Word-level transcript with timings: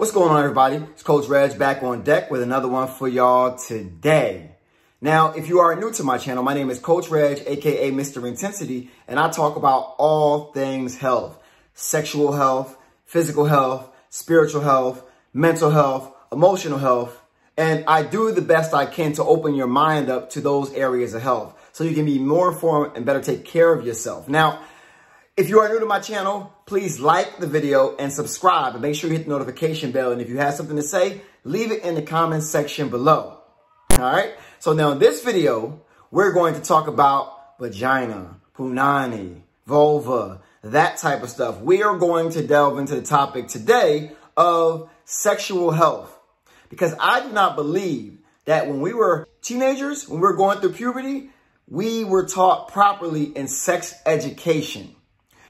What's 0.00 0.12
going 0.12 0.30
on, 0.30 0.42
everybody? 0.42 0.76
It's 0.76 1.02
Coach 1.02 1.28
Reg 1.28 1.58
back 1.58 1.82
on 1.82 2.00
deck 2.00 2.30
with 2.30 2.40
another 2.40 2.68
one 2.68 2.88
for 2.88 3.06
y'all 3.06 3.58
today. 3.58 4.52
Now, 4.98 5.32
if 5.32 5.46
you 5.46 5.58
are 5.58 5.76
new 5.76 5.92
to 5.92 6.02
my 6.02 6.16
channel, 6.16 6.42
my 6.42 6.54
name 6.54 6.70
is 6.70 6.78
Coach 6.78 7.10
Reg, 7.10 7.42
aka 7.46 7.90
Mr. 7.90 8.26
Intensity, 8.26 8.88
and 9.06 9.20
I 9.20 9.28
talk 9.28 9.56
about 9.56 9.96
all 9.98 10.52
things 10.52 10.96
health, 10.96 11.38
sexual 11.74 12.32
health, 12.32 12.78
physical 13.04 13.44
health, 13.44 13.90
spiritual 14.08 14.62
health, 14.62 15.02
mental 15.34 15.68
health, 15.68 16.10
emotional 16.32 16.78
health, 16.78 17.20
and 17.58 17.84
I 17.86 18.02
do 18.02 18.32
the 18.32 18.40
best 18.40 18.72
I 18.72 18.86
can 18.86 19.12
to 19.12 19.24
open 19.24 19.54
your 19.54 19.66
mind 19.66 20.08
up 20.08 20.30
to 20.30 20.40
those 20.40 20.72
areas 20.72 21.12
of 21.12 21.20
health 21.20 21.54
so 21.72 21.84
you 21.84 21.94
can 21.94 22.06
be 22.06 22.18
more 22.18 22.52
informed 22.52 22.96
and 22.96 23.04
better 23.04 23.20
take 23.20 23.44
care 23.44 23.70
of 23.70 23.84
yourself. 23.84 24.30
Now, 24.30 24.62
if 25.40 25.48
you 25.48 25.58
are 25.58 25.70
new 25.70 25.80
to 25.80 25.86
my 25.86 25.98
channel, 25.98 26.54
please 26.66 27.00
like 27.00 27.38
the 27.38 27.46
video 27.46 27.96
and 27.96 28.12
subscribe 28.12 28.74
and 28.74 28.82
make 28.82 28.94
sure 28.94 29.08
you 29.08 29.16
hit 29.16 29.24
the 29.24 29.30
notification 29.30 29.90
bell. 29.90 30.12
And 30.12 30.20
if 30.20 30.28
you 30.28 30.36
have 30.36 30.52
something 30.52 30.76
to 30.76 30.82
say, 30.82 31.22
leave 31.44 31.72
it 31.72 31.82
in 31.82 31.94
the 31.94 32.02
comments 32.02 32.46
section 32.46 32.90
below. 32.90 33.40
All 33.92 33.98
right. 34.00 34.34
So 34.58 34.74
now 34.74 34.92
in 34.92 34.98
this 34.98 35.24
video, 35.24 35.80
we're 36.10 36.32
going 36.32 36.52
to 36.56 36.60
talk 36.60 36.88
about 36.88 37.58
vagina, 37.58 38.38
punani, 38.54 39.40
vulva, 39.66 40.42
that 40.62 40.98
type 40.98 41.22
of 41.22 41.30
stuff. 41.30 41.58
We 41.62 41.82
are 41.82 41.96
going 41.96 42.28
to 42.32 42.46
delve 42.46 42.78
into 42.78 42.94
the 42.96 43.02
topic 43.02 43.48
today 43.48 44.12
of 44.36 44.90
sexual 45.06 45.70
health 45.70 46.14
because 46.68 46.94
I 47.00 47.26
do 47.26 47.32
not 47.32 47.56
believe 47.56 48.18
that 48.44 48.66
when 48.68 48.82
we 48.82 48.92
were 48.92 49.26
teenagers, 49.40 50.06
when 50.06 50.20
we 50.20 50.26
were 50.26 50.36
going 50.36 50.60
through 50.60 50.74
puberty, 50.74 51.30
we 51.66 52.04
were 52.04 52.26
taught 52.26 52.68
properly 52.68 53.24
in 53.24 53.48
sex 53.48 53.94
education. 54.04 54.96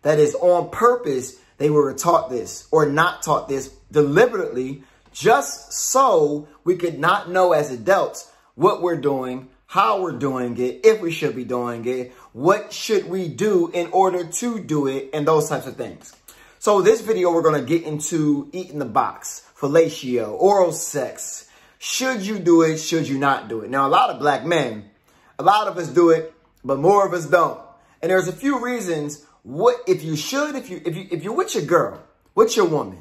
That 0.03 0.19
is 0.19 0.35
on 0.35 0.71
purpose, 0.71 1.39
they 1.59 1.71
were 1.71 1.93
taught 1.93 2.31
this 2.31 2.67
or 2.71 2.87
not 2.87 3.23
taught 3.23 3.49
this 3.49 3.69
deliberately 3.93 4.83
just 5.13 5.73
so 5.73 6.49
we 6.65 6.77
could 6.77 6.99
not 6.99 7.31
know 7.31 7.53
as 7.53 7.71
adults 7.71 8.31
what 8.55 8.83
we're 8.83 9.01
doing, 9.01 9.49
how 9.67 10.01
we're 10.01 10.19
doing 10.19 10.57
it, 10.59 10.81
if 10.85 11.01
we 11.01 11.11
should 11.11 11.35
be 11.35 11.45
doing 11.45 11.85
it, 11.87 12.13
what 12.33 12.73
should 12.73 13.09
we 13.09 13.29
do 13.29 13.71
in 13.73 13.89
order 13.93 14.25
to 14.25 14.61
do 14.61 14.87
it, 14.87 15.11
and 15.13 15.27
those 15.27 15.49
types 15.49 15.67
of 15.67 15.77
things. 15.77 16.15
So 16.59 16.83
this 16.83 17.01
video, 17.01 17.33
we're 17.33 17.43
going 17.43 17.61
to 17.61 17.67
get 17.67 17.87
into 17.87 18.49
eating 18.53 18.79
the 18.79 18.85
box, 18.85 19.47
fellatio, 19.59 20.39
oral 20.39 20.73
sex. 20.73 21.49
Should 21.79 22.21
you 22.21 22.39
do 22.39 22.63
it? 22.63 22.79
Should 22.79 23.09
you 23.09 23.19
not 23.19 23.49
do 23.49 23.61
it? 23.61 23.71
Now, 23.71 23.87
a 23.87 23.89
lot 23.89 24.11
of 24.11 24.19
black 24.19 24.45
men, 24.45 24.91
a 25.39 25.43
lot 25.43 25.69
of 25.69 25.79
us 25.79 25.89
do 25.89 26.11
it, 26.11 26.35
but 26.63 26.79
more 26.79 27.07
of 27.07 27.15
us 27.15 27.27
don't. 27.27 27.59
And 28.03 28.11
there's 28.11 28.29
a 28.29 28.33
few 28.33 28.63
reasons 28.63 29.25
what 29.43 29.77
if 29.87 30.03
you 30.05 30.17
should, 30.17 30.55
if 30.55 30.71
you 30.71 30.81
if 30.85 30.97
you 30.97 31.07
if 31.11 31.25
you're 31.25 31.35
with 31.35 31.55
your 31.55 31.65
girl, 31.65 32.03
with 32.35 32.57
your 32.57 32.67
woman, 32.67 32.99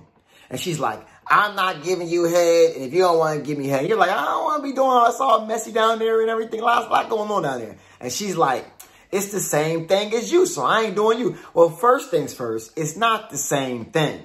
and 0.49 0.59
she's 0.59 0.79
like, 0.79 1.05
I'm 1.27 1.55
not 1.55 1.83
giving 1.83 2.07
you 2.07 2.25
head, 2.25 2.75
and 2.75 2.83
if 2.83 2.93
you 2.93 3.01
don't 3.01 3.17
want 3.17 3.39
to 3.39 3.45
give 3.45 3.57
me 3.57 3.67
head, 3.67 3.87
you're 3.87 3.97
like, 3.97 4.09
I 4.09 4.25
don't 4.25 4.43
want 4.43 4.63
to 4.63 4.69
be 4.69 4.73
doing 4.73 4.89
all 4.89 5.07
it's 5.07 5.19
all 5.19 5.45
messy 5.45 5.71
down 5.71 5.99
there 5.99 6.21
and 6.21 6.29
everything. 6.29 6.61
Lots 6.61 6.87
a 6.87 6.89
lot 6.89 7.09
going 7.09 7.29
on 7.29 7.43
down 7.43 7.59
there. 7.59 7.77
And 7.99 8.11
she's 8.11 8.35
like, 8.35 8.65
it's 9.11 9.31
the 9.31 9.39
same 9.39 9.87
thing 9.87 10.13
as 10.13 10.31
you, 10.31 10.45
so 10.45 10.63
I 10.63 10.83
ain't 10.83 10.95
doing 10.95 11.19
you. 11.19 11.37
Well, 11.53 11.69
first 11.69 12.11
things 12.11 12.33
first, 12.33 12.77
it's 12.77 12.95
not 12.95 13.29
the 13.29 13.37
same 13.37 13.85
thing. 13.85 14.21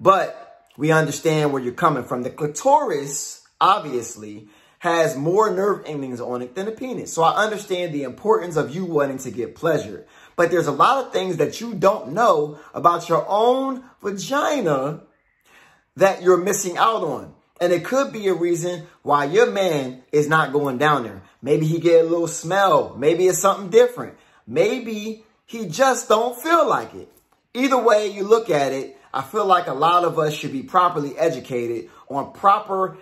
But 0.00 0.64
we 0.76 0.92
understand 0.92 1.52
where 1.52 1.62
you're 1.62 1.72
coming 1.72 2.04
from. 2.04 2.22
The 2.22 2.30
clitoris, 2.30 3.42
obviously, 3.60 4.48
has 4.78 5.16
more 5.16 5.50
nerve 5.50 5.84
endings 5.86 6.20
on 6.20 6.42
it 6.42 6.54
than 6.54 6.66
the 6.66 6.72
penis. 6.72 7.12
So 7.12 7.22
I 7.22 7.42
understand 7.42 7.92
the 7.92 8.04
importance 8.04 8.56
of 8.56 8.74
you 8.74 8.84
wanting 8.84 9.18
to 9.18 9.30
get 9.30 9.56
pleasure. 9.56 10.06
But 10.38 10.52
there's 10.52 10.68
a 10.68 10.72
lot 10.72 11.04
of 11.04 11.12
things 11.12 11.38
that 11.38 11.60
you 11.60 11.74
don't 11.74 12.12
know 12.12 12.60
about 12.72 13.08
your 13.08 13.26
own 13.28 13.82
vagina 14.00 15.00
that 15.96 16.22
you're 16.22 16.36
missing 16.36 16.76
out 16.76 17.02
on. 17.02 17.34
And 17.60 17.72
it 17.72 17.84
could 17.84 18.12
be 18.12 18.28
a 18.28 18.34
reason 18.34 18.86
why 19.02 19.24
your 19.24 19.50
man 19.50 20.04
is 20.12 20.28
not 20.28 20.52
going 20.52 20.78
down 20.78 21.02
there. 21.02 21.22
Maybe 21.42 21.66
he 21.66 21.80
get 21.80 22.04
a 22.04 22.08
little 22.08 22.28
smell. 22.28 22.94
Maybe 22.96 23.26
it's 23.26 23.40
something 23.40 23.68
different. 23.68 24.14
Maybe 24.46 25.24
he 25.44 25.66
just 25.66 26.08
don't 26.08 26.40
feel 26.40 26.68
like 26.68 26.94
it. 26.94 27.10
Either 27.52 27.82
way 27.82 28.06
you 28.06 28.22
look 28.22 28.48
at 28.48 28.70
it, 28.70 28.96
I 29.12 29.22
feel 29.22 29.44
like 29.44 29.66
a 29.66 29.74
lot 29.74 30.04
of 30.04 30.20
us 30.20 30.34
should 30.34 30.52
be 30.52 30.62
properly 30.62 31.18
educated 31.18 31.90
on 32.08 32.32
proper 32.32 32.96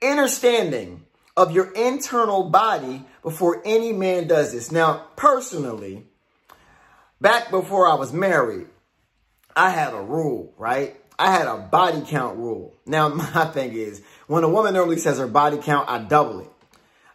understanding 0.00 1.04
of 1.36 1.50
your 1.50 1.72
internal 1.72 2.44
body 2.44 3.04
before 3.24 3.60
any 3.64 3.92
man 3.92 4.28
does 4.28 4.52
this. 4.52 4.70
Now, 4.70 5.08
personally, 5.16 6.06
back 7.22 7.50
before 7.50 7.86
I 7.86 7.94
was 7.94 8.12
married, 8.12 8.66
I 9.54 9.70
had 9.70 9.94
a 9.94 10.00
rule, 10.00 10.52
right? 10.58 10.96
I 11.18 11.30
had 11.30 11.46
a 11.46 11.56
body 11.56 12.02
count 12.06 12.36
rule. 12.36 12.74
Now, 12.84 13.08
my 13.14 13.44
thing 13.46 13.72
is, 13.72 14.02
when 14.26 14.44
a 14.44 14.48
woman 14.48 14.74
normally 14.74 14.98
says 14.98 15.18
her 15.18 15.28
body 15.28 15.58
count, 15.58 15.88
I 15.88 15.98
double 15.98 16.40
it. 16.40 16.50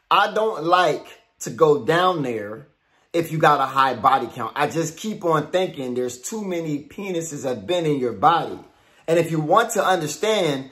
I 0.10 0.34
don't 0.34 0.64
like 0.64 1.06
to 1.42 1.50
go 1.50 1.86
down 1.86 2.24
there 2.24 2.68
if 3.12 3.32
you 3.32 3.38
got 3.38 3.60
a 3.60 3.66
high 3.66 3.96
body 3.96 4.28
count. 4.34 4.54
I 4.56 4.68
just 4.68 4.98
keep 4.98 5.26
on 5.26 5.52
thinking 5.52 5.94
there's 5.94 6.22
too 6.22 6.44
many 6.44 6.84
penises 6.84 7.44
have 7.44 7.68
been 7.68 7.86
in 7.86 8.00
your 8.00 8.14
body. 8.14 8.60
And 9.08 9.20
if 9.20 9.32
you 9.32 9.40
want 9.40 9.72
to 9.72 9.86
understand, 9.86 10.72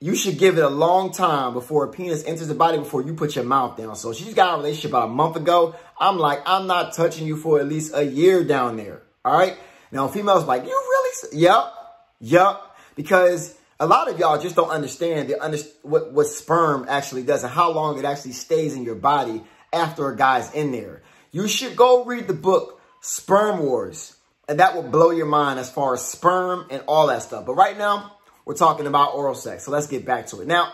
you 0.00 0.14
should 0.14 0.38
give 0.38 0.58
it 0.58 0.64
a 0.64 0.68
long 0.68 1.12
time 1.12 1.54
before 1.54 1.84
a 1.84 1.88
penis 1.88 2.24
enters 2.24 2.46
the 2.46 2.54
body 2.54 2.78
before 2.78 3.02
you 3.02 3.14
put 3.14 3.34
your 3.34 3.44
mouth 3.44 3.76
down. 3.76 3.96
So 3.96 4.12
she's 4.12 4.34
got 4.34 4.54
a 4.54 4.56
relationship 4.58 4.92
about 4.92 5.08
a 5.08 5.12
month 5.12 5.36
ago. 5.36 5.74
I'm 5.98 6.18
like, 6.18 6.40
I'm 6.46 6.68
not 6.68 6.92
touching 6.92 7.26
you 7.26 7.36
for 7.36 7.58
at 7.58 7.66
least 7.66 7.92
a 7.94 8.04
year 8.04 8.44
down 8.44 8.76
there. 8.76 9.02
All 9.24 9.36
right. 9.36 9.56
Now, 9.90 10.06
females 10.06 10.44
like, 10.44 10.64
you 10.64 10.70
really? 10.70 11.40
Yep. 11.40 11.74
Yep. 12.20 12.60
Because 12.94 13.56
a 13.80 13.86
lot 13.86 14.08
of 14.08 14.18
y'all 14.20 14.40
just 14.40 14.54
don't 14.54 14.70
understand 14.70 15.28
the 15.28 15.42
under 15.42 15.58
what, 15.82 16.12
what 16.12 16.26
sperm 16.28 16.86
actually 16.88 17.24
does 17.24 17.42
and 17.42 17.52
how 17.52 17.72
long 17.72 17.98
it 17.98 18.04
actually 18.04 18.32
stays 18.32 18.76
in 18.76 18.84
your 18.84 18.94
body 18.94 19.42
after 19.72 20.08
a 20.08 20.16
guy's 20.16 20.52
in 20.54 20.70
there. 20.70 21.02
You 21.32 21.48
should 21.48 21.74
go 21.74 22.04
read 22.04 22.28
the 22.28 22.34
book 22.34 22.80
Sperm 23.00 23.60
Wars. 23.60 24.14
And 24.48 24.60
that 24.60 24.74
will 24.74 24.82
blow 24.82 25.10
your 25.10 25.26
mind 25.26 25.58
as 25.58 25.70
far 25.70 25.92
as 25.92 26.02
sperm 26.02 26.68
and 26.70 26.82
all 26.86 27.08
that 27.08 27.22
stuff. 27.22 27.44
But 27.44 27.54
right 27.54 27.76
now, 27.76 28.17
we're 28.48 28.54
talking 28.54 28.86
about 28.86 29.14
oral 29.14 29.34
sex. 29.34 29.64
So 29.64 29.70
let's 29.70 29.88
get 29.88 30.06
back 30.06 30.28
to 30.28 30.40
it. 30.40 30.48
Now, 30.48 30.72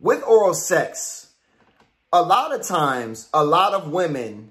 with 0.00 0.20
oral 0.24 0.52
sex, 0.52 1.28
a 2.12 2.22
lot 2.22 2.52
of 2.52 2.66
times, 2.66 3.28
a 3.32 3.44
lot 3.44 3.72
of 3.72 3.92
women 3.92 4.50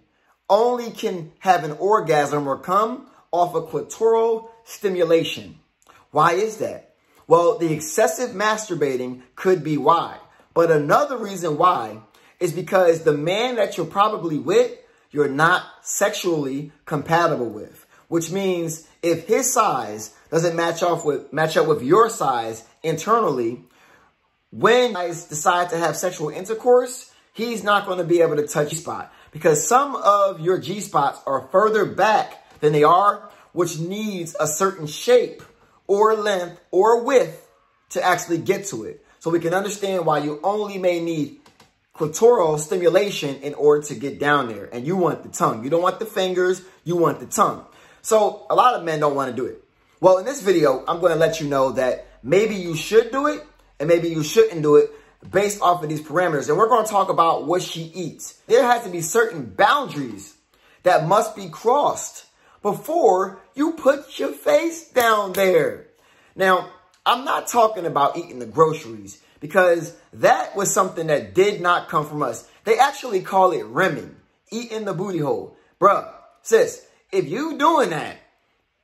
only 0.49 0.91
can 0.91 1.33
have 1.39 1.65
an 1.65 1.73
orgasm 1.73 2.47
or 2.47 2.57
come 2.57 3.07
off 3.33 3.53
of 3.53 3.69
clitoral 3.69 4.47
stimulation. 4.63 5.59
Why 6.11 6.35
is 6.35 6.59
that? 6.59 6.95
Well, 7.27 7.57
the 7.57 7.73
excessive 7.73 8.29
masturbating 8.29 9.23
could 9.35 9.61
be 9.61 9.75
why. 9.75 10.19
But 10.53 10.71
another 10.71 11.17
reason 11.17 11.57
why 11.57 11.97
is 12.39 12.53
because 12.53 13.03
the 13.03 13.11
man 13.11 13.57
that 13.57 13.75
you're 13.75 13.85
probably 13.85 14.37
with, 14.37 14.71
you're 15.11 15.27
not 15.27 15.63
sexually 15.81 16.71
compatible 16.85 17.49
with. 17.49 17.82
Which 18.07 18.31
means 18.31 18.87
if 19.01 19.27
his 19.27 19.51
size 19.51 20.13
doesn't 20.29 20.55
match 20.55 20.83
off 20.83 21.05
with 21.05 21.31
match 21.33 21.57
up 21.57 21.67
with 21.67 21.81
your 21.81 22.09
size 22.09 22.63
internally, 22.83 23.63
when 24.51 24.93
guys 24.93 25.25
decide 25.25 25.69
to 25.69 25.77
have 25.77 25.97
sexual 25.97 26.29
intercourse, 26.29 27.11
he's 27.33 27.63
not 27.63 27.85
going 27.85 27.97
to 27.97 28.03
be 28.03 28.21
able 28.21 28.35
to 28.35 28.45
touch 28.45 28.69
G-spot 28.69 29.11
because 29.31 29.67
some 29.67 29.95
of 29.95 30.39
your 30.39 30.59
G-spots 30.59 31.19
are 31.25 31.47
further 31.51 31.85
back 31.85 32.59
than 32.59 32.71
they 32.71 32.83
are, 32.83 33.29
which 33.51 33.79
needs 33.79 34.35
a 34.39 34.45
certain 34.45 34.85
shape 34.85 35.41
or 35.87 36.13
length 36.15 36.61
or 36.71 37.03
width 37.03 37.49
to 37.89 38.03
actually 38.03 38.37
get 38.37 38.65
to 38.67 38.83
it. 38.83 39.03
So 39.19 39.31
we 39.31 39.39
can 39.39 39.53
understand 39.53 40.05
why 40.05 40.19
you 40.19 40.39
only 40.43 40.77
may 40.77 40.99
need 40.99 41.39
clitoral 41.95 42.59
stimulation 42.59 43.35
in 43.37 43.53
order 43.53 43.83
to 43.87 43.95
get 43.95 44.19
down 44.19 44.47
there. 44.47 44.69
And 44.71 44.85
you 44.85 44.97
want 44.97 45.23
the 45.23 45.29
tongue. 45.29 45.63
You 45.63 45.69
don't 45.69 45.81
want 45.81 45.99
the 45.99 46.05
fingers. 46.05 46.61
You 46.83 46.95
want 46.95 47.19
the 47.19 47.25
tongue. 47.25 47.65
So 48.03 48.45
a 48.49 48.55
lot 48.55 48.75
of 48.75 48.83
men 48.83 48.99
don't 48.99 49.15
want 49.15 49.31
to 49.31 49.35
do 49.35 49.45
it. 49.47 49.63
Well, 50.01 50.17
in 50.17 50.25
this 50.25 50.41
video, 50.41 50.83
I'm 50.87 50.99
going 50.99 51.13
to 51.13 51.17
let 51.17 51.39
you 51.39 51.47
know 51.47 51.71
that 51.71 52.05
maybe 52.21 52.55
you 52.55 52.75
should 52.75 53.11
do 53.11 53.27
it 53.27 53.41
and 53.79 53.87
maybe 53.87 54.09
you 54.09 54.23
shouldn't 54.23 54.61
do 54.61 54.75
it 54.75 54.91
based 55.31 55.61
off 55.61 55.81
of 55.81 55.89
these 55.89 56.01
parameters. 56.01 56.49
And 56.49 56.57
we're 56.57 56.67
going 56.67 56.85
to 56.85 56.91
talk 56.91 57.09
about 57.09 57.47
what 57.47 57.61
she 57.61 57.83
eats. 57.95 58.37
There 58.47 58.63
has 58.63 58.83
to 58.83 58.89
be 58.89 59.01
certain 59.01 59.45
boundaries 59.45 60.35
that 60.83 61.07
must 61.07 61.33
be 61.33 61.47
crossed 61.47 62.25
before 62.61 63.41
you 63.55 63.71
put 63.73 64.19
your 64.19 64.33
face 64.33 64.89
down 64.89 65.31
there. 65.31 65.87
Now, 66.35 66.69
I'm 67.05 67.23
not 67.23 67.47
talking 67.47 67.85
about 67.85 68.17
eating 68.17 68.39
the 68.39 68.45
groceries 68.45 69.21
because 69.39 69.95
that 70.13 70.57
was 70.57 70.73
something 70.73 71.07
that 71.07 71.33
did 71.33 71.61
not 71.61 71.87
come 71.87 72.05
from 72.05 72.21
us. 72.21 72.47
They 72.65 72.77
actually 72.77 73.21
call 73.21 73.51
it 73.51 73.65
rimming, 73.65 74.15
eating 74.51 74.83
the 74.83 74.93
booty 74.93 75.19
hole. 75.19 75.55
Bruh, 75.79 76.11
sis, 76.41 76.85
if 77.13 77.29
you 77.29 77.57
doing 77.57 77.91
that, 77.91 78.17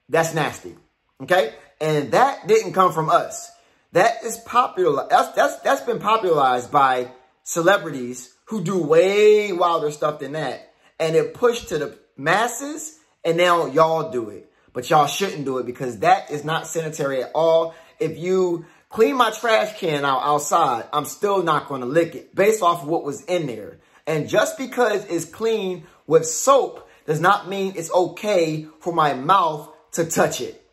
that's 0.08 0.34
nasty. 0.34 0.76
Okay? 1.22 1.54
And 1.82 2.12
that 2.12 2.48
didn't 2.48 2.74
come 2.74 2.94
from 2.94 3.10
us. 3.10 3.52
That 3.94 4.24
is 4.24 4.38
popular. 4.38 5.08
That's, 5.10 5.30
that's, 5.34 5.58
that's 5.60 5.82
been 5.82 6.00
popularized 6.00 6.72
by 6.72 7.12
celebrities 7.44 8.34
who 8.46 8.64
do 8.64 8.82
way 8.82 9.52
wilder 9.52 9.92
stuff 9.92 10.20
than 10.20 10.34
that. 10.34 10.74
And 11.00 11.16
it 11.16 11.34
pushed 11.34 11.70
to 11.70 11.78
the 11.78 11.98
masses 12.18 13.00
and 13.24 13.38
now 13.38 13.66
y'all 13.66 14.12
do 14.12 14.30
it. 14.30 14.52
But 14.74 14.90
y'all 14.90 15.08
shouldn't 15.08 15.46
do 15.46 15.58
it 15.58 15.66
because 15.66 16.00
that 16.00 16.30
is 16.30 16.44
not 16.44 16.68
sanitary 16.68 17.24
at 17.24 17.32
all. 17.34 17.74
if 18.00 18.18
you 18.18 18.66
clean 18.90 19.16
my 19.16 19.32
trash 19.32 19.78
can 19.80 20.06
out 20.06 20.22
outside, 20.24 20.86
I'm 20.94 21.06
still 21.06 21.44
not 21.44 21.68
going 21.68 21.82
to 21.82 21.88
lick 21.88 22.16
it 22.16 22.36
based 22.36 22.62
off 22.62 22.84
of 22.84 22.88
what 22.88 23.04
was 23.04 23.24
in 23.26 23.48
there. 23.48 23.80
And 24.08 24.30
just 24.30 24.58
because 24.58 25.06
it's 25.06 25.26
clean 25.26 25.86
with 26.08 26.26
soap 26.26 26.89
does 27.10 27.20
not 27.20 27.50
mean 27.50 27.74
it's 27.76 27.92
okay 27.92 28.68
for 28.82 28.94
my 28.94 29.16
mouth 29.16 29.68
to 29.94 30.06
touch 30.06 30.42
it. 30.42 30.64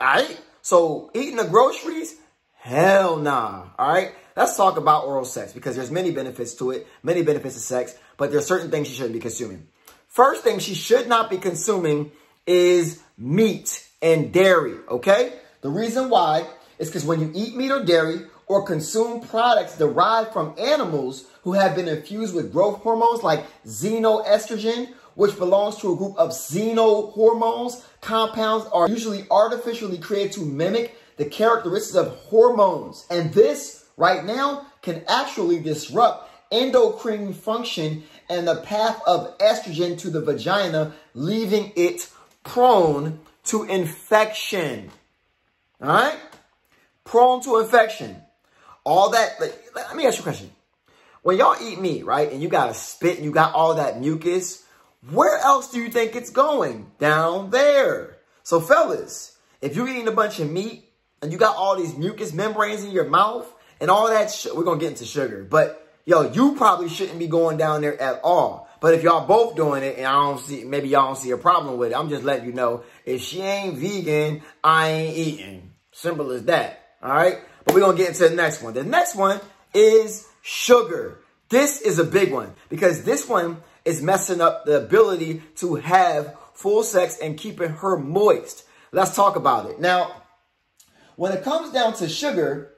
All 0.00 0.06
right? 0.06 0.40
So 0.62 1.10
eating 1.14 1.34
the 1.34 1.42
groceries, 1.42 2.14
hell 2.54 3.16
nah. 3.16 3.64
All 3.76 3.92
right? 3.92 4.12
Let's 4.36 4.56
talk 4.56 4.76
about 4.76 5.06
oral 5.06 5.24
sex 5.24 5.52
because 5.52 5.74
there's 5.74 5.90
many 5.90 6.12
benefits 6.12 6.54
to 6.54 6.70
it, 6.70 6.86
many 7.02 7.22
benefits 7.22 7.56
to 7.56 7.60
sex, 7.60 7.98
but 8.18 8.30
there's 8.30 8.46
certain 8.46 8.70
things 8.70 8.86
she 8.86 8.94
shouldn't 8.94 9.14
be 9.14 9.18
consuming. 9.18 9.66
First 10.06 10.44
thing 10.44 10.60
she 10.60 10.74
should 10.74 11.08
not 11.08 11.28
be 11.28 11.38
consuming 11.38 12.12
is 12.46 13.02
meat 13.18 13.84
and 14.00 14.32
dairy, 14.32 14.76
okay? 14.88 15.40
The 15.62 15.70
reason 15.70 16.08
why 16.08 16.46
is 16.78 16.86
because 16.88 17.04
when 17.04 17.18
you 17.18 17.32
eat 17.34 17.56
meat 17.56 17.72
or 17.72 17.84
dairy 17.84 18.20
or 18.50 18.64
consume 18.64 19.20
products 19.20 19.78
derived 19.78 20.32
from 20.32 20.52
animals 20.58 21.26
who 21.44 21.52
have 21.52 21.76
been 21.76 21.86
infused 21.86 22.34
with 22.34 22.52
growth 22.52 22.82
hormones 22.82 23.22
like 23.22 23.46
xenoestrogen, 23.64 24.92
which 25.14 25.38
belongs 25.38 25.76
to 25.76 25.92
a 25.92 25.96
group 25.96 26.16
of 26.16 26.30
xenohormones, 26.30 27.84
compounds 28.00 28.66
are 28.72 28.88
usually 28.88 29.24
artificially 29.30 29.98
created 29.98 30.32
to 30.32 30.40
mimic 30.40 30.96
the 31.16 31.24
characteristics 31.24 31.94
of 31.94 32.08
hormones. 32.08 33.06
And 33.08 33.32
this 33.32 33.84
right 33.96 34.24
now 34.24 34.66
can 34.82 35.04
actually 35.06 35.60
disrupt 35.60 36.28
endocrine 36.50 37.32
function 37.32 38.02
and 38.28 38.48
the 38.48 38.56
path 38.56 39.00
of 39.06 39.38
estrogen 39.38 39.96
to 40.00 40.10
the 40.10 40.22
vagina, 40.22 40.92
leaving 41.14 41.72
it 41.76 42.10
prone 42.42 43.20
to 43.44 43.62
infection. 43.62 44.90
All 45.80 45.86
right? 45.86 46.18
Prone 47.04 47.40
to 47.42 47.60
infection. 47.60 48.22
All 48.84 49.10
that, 49.10 49.40
like, 49.40 49.56
let 49.74 49.96
me 49.96 50.06
ask 50.06 50.18
you 50.18 50.22
a 50.22 50.24
question. 50.24 50.50
When 51.22 51.36
y'all 51.36 51.56
eat 51.60 51.80
meat, 51.80 52.06
right, 52.06 52.32
and 52.32 52.42
you 52.42 52.48
got 52.48 52.66
to 52.66 52.74
spit 52.74 53.16
and 53.16 53.24
you 53.24 53.30
got 53.30 53.54
all 53.54 53.74
that 53.74 54.00
mucus, 54.00 54.64
where 55.10 55.38
else 55.38 55.70
do 55.70 55.80
you 55.80 55.90
think 55.90 56.16
it's 56.16 56.30
going? 56.30 56.90
Down 56.98 57.50
there. 57.50 58.18
So 58.42 58.60
fellas, 58.60 59.36
if 59.60 59.76
you're 59.76 59.88
eating 59.88 60.08
a 60.08 60.12
bunch 60.12 60.40
of 60.40 60.50
meat 60.50 60.88
and 61.22 61.30
you 61.30 61.38
got 61.38 61.56
all 61.56 61.76
these 61.76 61.96
mucus 61.96 62.32
membranes 62.32 62.84
in 62.84 62.90
your 62.90 63.08
mouth 63.08 63.46
and 63.80 63.90
all 63.90 64.08
that, 64.08 64.46
we're 64.54 64.64
going 64.64 64.78
to 64.78 64.84
get 64.84 64.92
into 64.92 65.04
sugar, 65.04 65.44
but 65.44 65.86
yo, 66.04 66.30
you 66.32 66.54
probably 66.56 66.88
shouldn't 66.88 67.18
be 67.18 67.26
going 67.26 67.56
down 67.56 67.82
there 67.82 68.00
at 68.00 68.20
all. 68.24 68.68
But 68.80 68.94
if 68.94 69.02
y'all 69.02 69.26
both 69.26 69.56
doing 69.56 69.82
it 69.82 69.98
and 69.98 70.06
I 70.06 70.12
don't 70.12 70.40
see, 70.40 70.64
maybe 70.64 70.88
y'all 70.88 71.06
don't 71.06 71.18
see 71.18 71.30
a 71.30 71.36
problem 71.36 71.76
with 71.76 71.92
it, 71.92 71.94
I'm 71.94 72.08
just 72.08 72.24
letting 72.24 72.46
you 72.46 72.52
know, 72.52 72.82
if 73.04 73.20
she 73.20 73.42
ain't 73.42 73.76
vegan, 73.76 74.42
I 74.64 74.88
ain't 74.88 75.16
eating. 75.16 75.72
Simple 75.92 76.30
as 76.32 76.44
that. 76.44 76.96
All 77.02 77.10
right. 77.10 77.38
But 77.64 77.74
we're 77.74 77.80
going 77.80 77.96
to 77.96 78.02
get 78.02 78.10
into 78.10 78.28
the 78.28 78.34
next 78.34 78.62
one. 78.62 78.74
The 78.74 78.84
next 78.84 79.14
one 79.14 79.40
is 79.74 80.26
sugar. 80.42 81.18
This 81.48 81.80
is 81.80 81.98
a 81.98 82.04
big 82.04 82.32
one 82.32 82.54
because 82.68 83.02
this 83.04 83.28
one 83.28 83.58
is 83.84 84.02
messing 84.02 84.40
up 84.40 84.64
the 84.64 84.78
ability 84.78 85.42
to 85.56 85.76
have 85.76 86.36
full 86.54 86.82
sex 86.82 87.18
and 87.20 87.36
keeping 87.36 87.70
her 87.70 87.96
moist. 87.96 88.64
Let's 88.92 89.14
talk 89.14 89.36
about 89.36 89.70
it. 89.70 89.80
Now, 89.80 90.22
when 91.16 91.32
it 91.32 91.44
comes 91.44 91.72
down 91.72 91.94
to 91.94 92.08
sugar, 92.08 92.70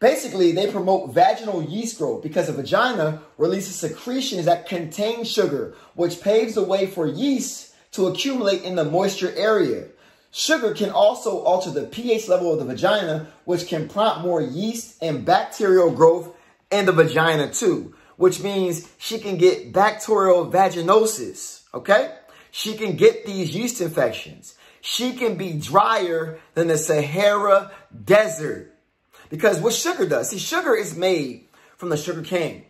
Basically, 0.00 0.52
they 0.52 0.70
promote 0.70 1.12
vaginal 1.12 1.60
yeast 1.60 1.98
growth 1.98 2.22
because 2.22 2.46
the 2.46 2.52
vagina 2.52 3.20
releases 3.36 3.74
secretions 3.74 4.44
that 4.44 4.68
contain 4.68 5.24
sugar, 5.24 5.74
which 5.94 6.20
paves 6.20 6.54
the 6.54 6.62
way 6.62 6.86
for 6.86 7.06
yeast 7.06 7.74
to 7.92 8.06
accumulate 8.06 8.62
in 8.62 8.76
the 8.76 8.84
moisture 8.84 9.34
area. 9.36 9.88
Sugar 10.30 10.74
can 10.74 10.90
also 10.90 11.38
alter 11.38 11.70
the 11.70 11.84
pH 11.84 12.28
level 12.28 12.52
of 12.52 12.58
the 12.58 12.64
vagina, 12.64 13.28
which 13.44 13.66
can 13.66 13.88
prompt 13.88 14.22
more 14.22 14.42
yeast 14.42 15.02
and 15.02 15.24
bacterial 15.24 15.90
growth 15.90 16.34
in 16.70 16.86
the 16.86 16.92
vagina 16.92 17.50
too, 17.50 17.94
which 18.16 18.42
means 18.42 18.88
she 18.98 19.18
can 19.18 19.38
get 19.38 19.72
bacterial 19.72 20.50
vaginosis, 20.50 21.62
okay? 21.72 22.14
She 22.50 22.74
can 22.74 22.96
get 22.96 23.24
these 23.24 23.54
yeast 23.54 23.80
infections. 23.80 24.54
She 24.80 25.14
can 25.14 25.36
be 25.36 25.54
drier 25.54 26.38
than 26.54 26.68
the 26.68 26.78
Sahara 26.78 27.72
Desert. 28.04 28.74
Because 29.30 29.60
what 29.60 29.74
sugar 29.74 30.06
does, 30.06 30.30
see, 30.30 30.38
sugar 30.38 30.74
is 30.74 30.96
made 30.96 31.48
from 31.76 31.88
the 31.88 31.96
sugar 31.96 32.22
cane. 32.22 32.64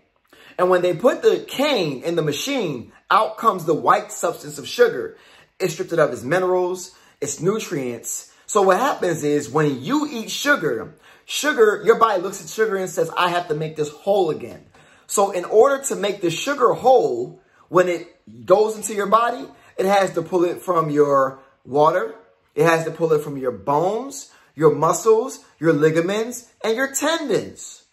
And 0.59 0.71
when 0.71 0.83
they 0.83 0.95
put 0.95 1.23
the 1.23 1.45
cane 1.47 2.03
in 2.03 2.17
the 2.17 2.23
machine, 2.23 2.93
out 3.11 3.39
comes 3.39 3.65
the 3.65 3.75
white 3.75 4.11
substance 4.11 4.59
of 4.59 4.67
sugar. 4.67 5.17
It's 5.61 5.75
stripped 5.75 5.93
of 5.93 6.13
its 6.13 6.23
minerals, 6.23 6.95
its 7.21 7.41
nutrients. 7.41 8.33
So 8.47 8.63
what 8.63 8.79
happens 8.79 9.25
is 9.25 9.51
when 9.51 9.83
you 9.83 10.09
eat 10.11 10.31
sugar, 10.31 10.95
sugar, 11.25 11.83
your 11.85 11.99
body 11.99 12.23
looks 12.23 12.43
at 12.43 12.49
sugar 12.49 12.77
and 12.77 12.89
says, 12.89 13.11
I 13.17 13.29
have 13.31 13.49
to 13.49 13.55
make 13.55 13.77
this 13.77 13.91
whole 13.91 14.31
again. 14.31 14.65
So 15.07 15.31
in 15.31 15.45
order 15.45 15.83
to 15.85 15.97
make 15.97 16.21
the 16.21 16.31
sugar 16.31 16.73
whole, 16.73 17.43
when 17.69 17.89
it 17.89 18.47
goes 18.47 18.77
into 18.77 18.95
your 18.95 19.07
body, 19.07 19.45
it 19.77 19.87
has 19.87 20.13
to 20.15 20.23
pull 20.23 20.45
it 20.45 20.63
from 20.63 20.91
your 20.91 21.41
water. 21.65 22.15
It 22.55 22.65
has 22.65 22.85
to 22.85 22.91
pull 22.91 23.13
it 23.13 23.23
from 23.23 23.37
your 23.37 23.53
bones, 23.53 24.33
your 24.55 24.75
muscles, 24.75 25.45
your 25.59 25.73
ligaments, 25.73 26.51
and 26.65 26.77
your 26.77 26.93
tendons. 26.93 27.85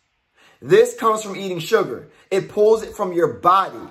This 0.62 0.95
comes 0.95 1.21
from 1.21 1.36
eating 1.36 1.60
sugar. 1.60 2.10
It 2.31 2.50
pulls 2.50 2.81
it 2.83 2.95
from 2.95 3.13
your 3.13 3.33
body. 3.33 3.88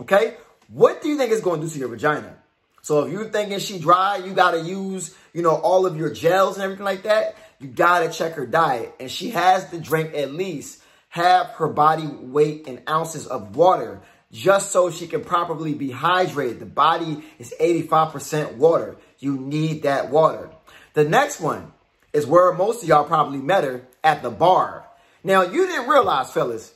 Okay? 0.00 0.36
What 0.68 1.02
do 1.02 1.08
you 1.08 1.18
think 1.18 1.32
it's 1.32 1.40
going 1.40 1.60
to 1.60 1.66
do 1.66 1.72
to 1.72 1.78
your 1.78 1.88
vagina? 1.88 2.36
So 2.82 3.04
if 3.04 3.12
you're 3.12 3.28
thinking 3.28 3.58
she 3.58 3.78
dry, 3.78 4.16
you 4.16 4.34
got 4.34 4.52
to 4.52 4.60
use, 4.60 5.14
you 5.32 5.42
know, 5.42 5.54
all 5.54 5.86
of 5.86 5.96
your 5.96 6.12
gels 6.12 6.56
and 6.56 6.64
everything 6.64 6.84
like 6.84 7.04
that, 7.04 7.36
you 7.58 7.68
got 7.68 8.00
to 8.00 8.10
check 8.10 8.34
her 8.34 8.46
diet. 8.46 8.94
And 9.00 9.10
she 9.10 9.30
has 9.30 9.68
to 9.70 9.78
drink 9.78 10.14
at 10.14 10.32
least 10.32 10.82
half 11.08 11.54
her 11.54 11.68
body 11.68 12.06
weight 12.06 12.66
in 12.66 12.82
ounces 12.88 13.26
of 13.26 13.56
water 13.56 14.00
just 14.32 14.72
so 14.72 14.90
she 14.90 15.06
can 15.06 15.22
properly 15.22 15.74
be 15.74 15.90
hydrated. 15.90 16.58
The 16.58 16.66
body 16.66 17.22
is 17.38 17.54
85% 17.60 18.56
water. 18.56 18.96
You 19.18 19.36
need 19.36 19.82
that 19.82 20.10
water. 20.10 20.50
The 20.94 21.04
next 21.04 21.40
one, 21.40 21.72
is 22.12 22.26
where 22.26 22.52
most 22.52 22.82
of 22.82 22.88
y'all 22.88 23.04
probably 23.04 23.38
met 23.38 23.64
her 23.64 23.86
at 24.04 24.22
the 24.22 24.30
bar. 24.30 24.86
Now, 25.24 25.42
you 25.42 25.66
didn't 25.66 25.88
realize, 25.88 26.32
fellas, 26.32 26.74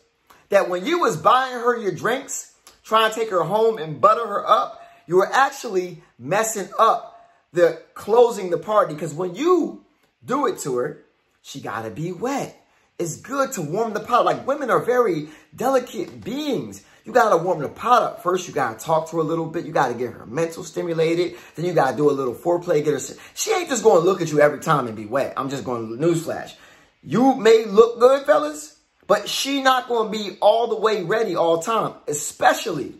that 0.48 0.68
when 0.68 0.86
you 0.86 1.00
was 1.00 1.16
buying 1.16 1.54
her 1.54 1.76
your 1.76 1.92
drinks, 1.92 2.54
trying 2.82 3.10
to 3.10 3.18
take 3.18 3.30
her 3.30 3.42
home 3.42 3.78
and 3.78 4.00
butter 4.00 4.26
her 4.26 4.48
up, 4.48 4.82
you 5.06 5.16
were 5.16 5.32
actually 5.32 6.02
messing 6.18 6.68
up 6.78 7.30
the 7.52 7.82
closing 7.94 8.50
the 8.50 8.58
party. 8.58 8.94
Because 8.94 9.14
when 9.14 9.34
you 9.34 9.84
do 10.24 10.46
it 10.46 10.58
to 10.60 10.76
her, 10.76 11.04
she 11.42 11.60
got 11.60 11.82
to 11.82 11.90
be 11.90 12.12
wet. 12.12 12.62
It's 12.98 13.16
good 13.16 13.52
to 13.52 13.62
warm 13.62 13.92
the 13.92 14.00
pot. 14.00 14.24
Like 14.24 14.46
women 14.46 14.70
are 14.70 14.80
very 14.80 15.28
delicate 15.54 16.24
beings. 16.24 16.82
You 17.04 17.12
got 17.12 17.30
to 17.30 17.36
warm 17.36 17.60
the 17.60 17.68
pot 17.68 18.02
up. 18.02 18.22
First, 18.22 18.48
you 18.48 18.54
got 18.54 18.78
to 18.78 18.84
talk 18.84 19.10
to 19.10 19.16
her 19.16 19.22
a 19.22 19.24
little 19.24 19.46
bit. 19.46 19.64
You 19.64 19.72
got 19.72 19.88
to 19.88 19.94
get 19.94 20.12
her 20.12 20.26
mental 20.26 20.64
stimulated. 20.64 21.36
Then 21.54 21.66
you 21.66 21.72
got 21.72 21.92
to 21.92 21.96
do 21.96 22.10
a 22.10 22.12
little 22.12 22.34
foreplay. 22.34 22.84
Get 22.84 22.94
her. 22.94 23.16
She 23.34 23.52
ain't 23.52 23.68
just 23.68 23.84
to 23.84 24.04
look 24.06 24.20
at 24.20 24.32
you 24.32 24.40
every 24.40 24.58
time 24.58 24.88
and 24.88 24.96
be 24.96 25.06
wet. 25.06 25.34
I'm 25.36 25.48
just 25.48 25.64
going 25.64 25.96
to 25.96 26.04
newsflash. 26.04 26.54
You 27.02 27.34
may 27.34 27.64
look 27.64 28.00
good, 28.00 28.26
fellas, 28.26 28.76
but 29.06 29.28
she 29.28 29.62
not 29.62 29.86
to 30.10 30.18
be 30.18 30.36
all 30.40 30.66
the 30.66 30.80
way 30.80 31.04
ready 31.04 31.36
all 31.36 31.62
time, 31.62 31.94
especially, 32.08 32.94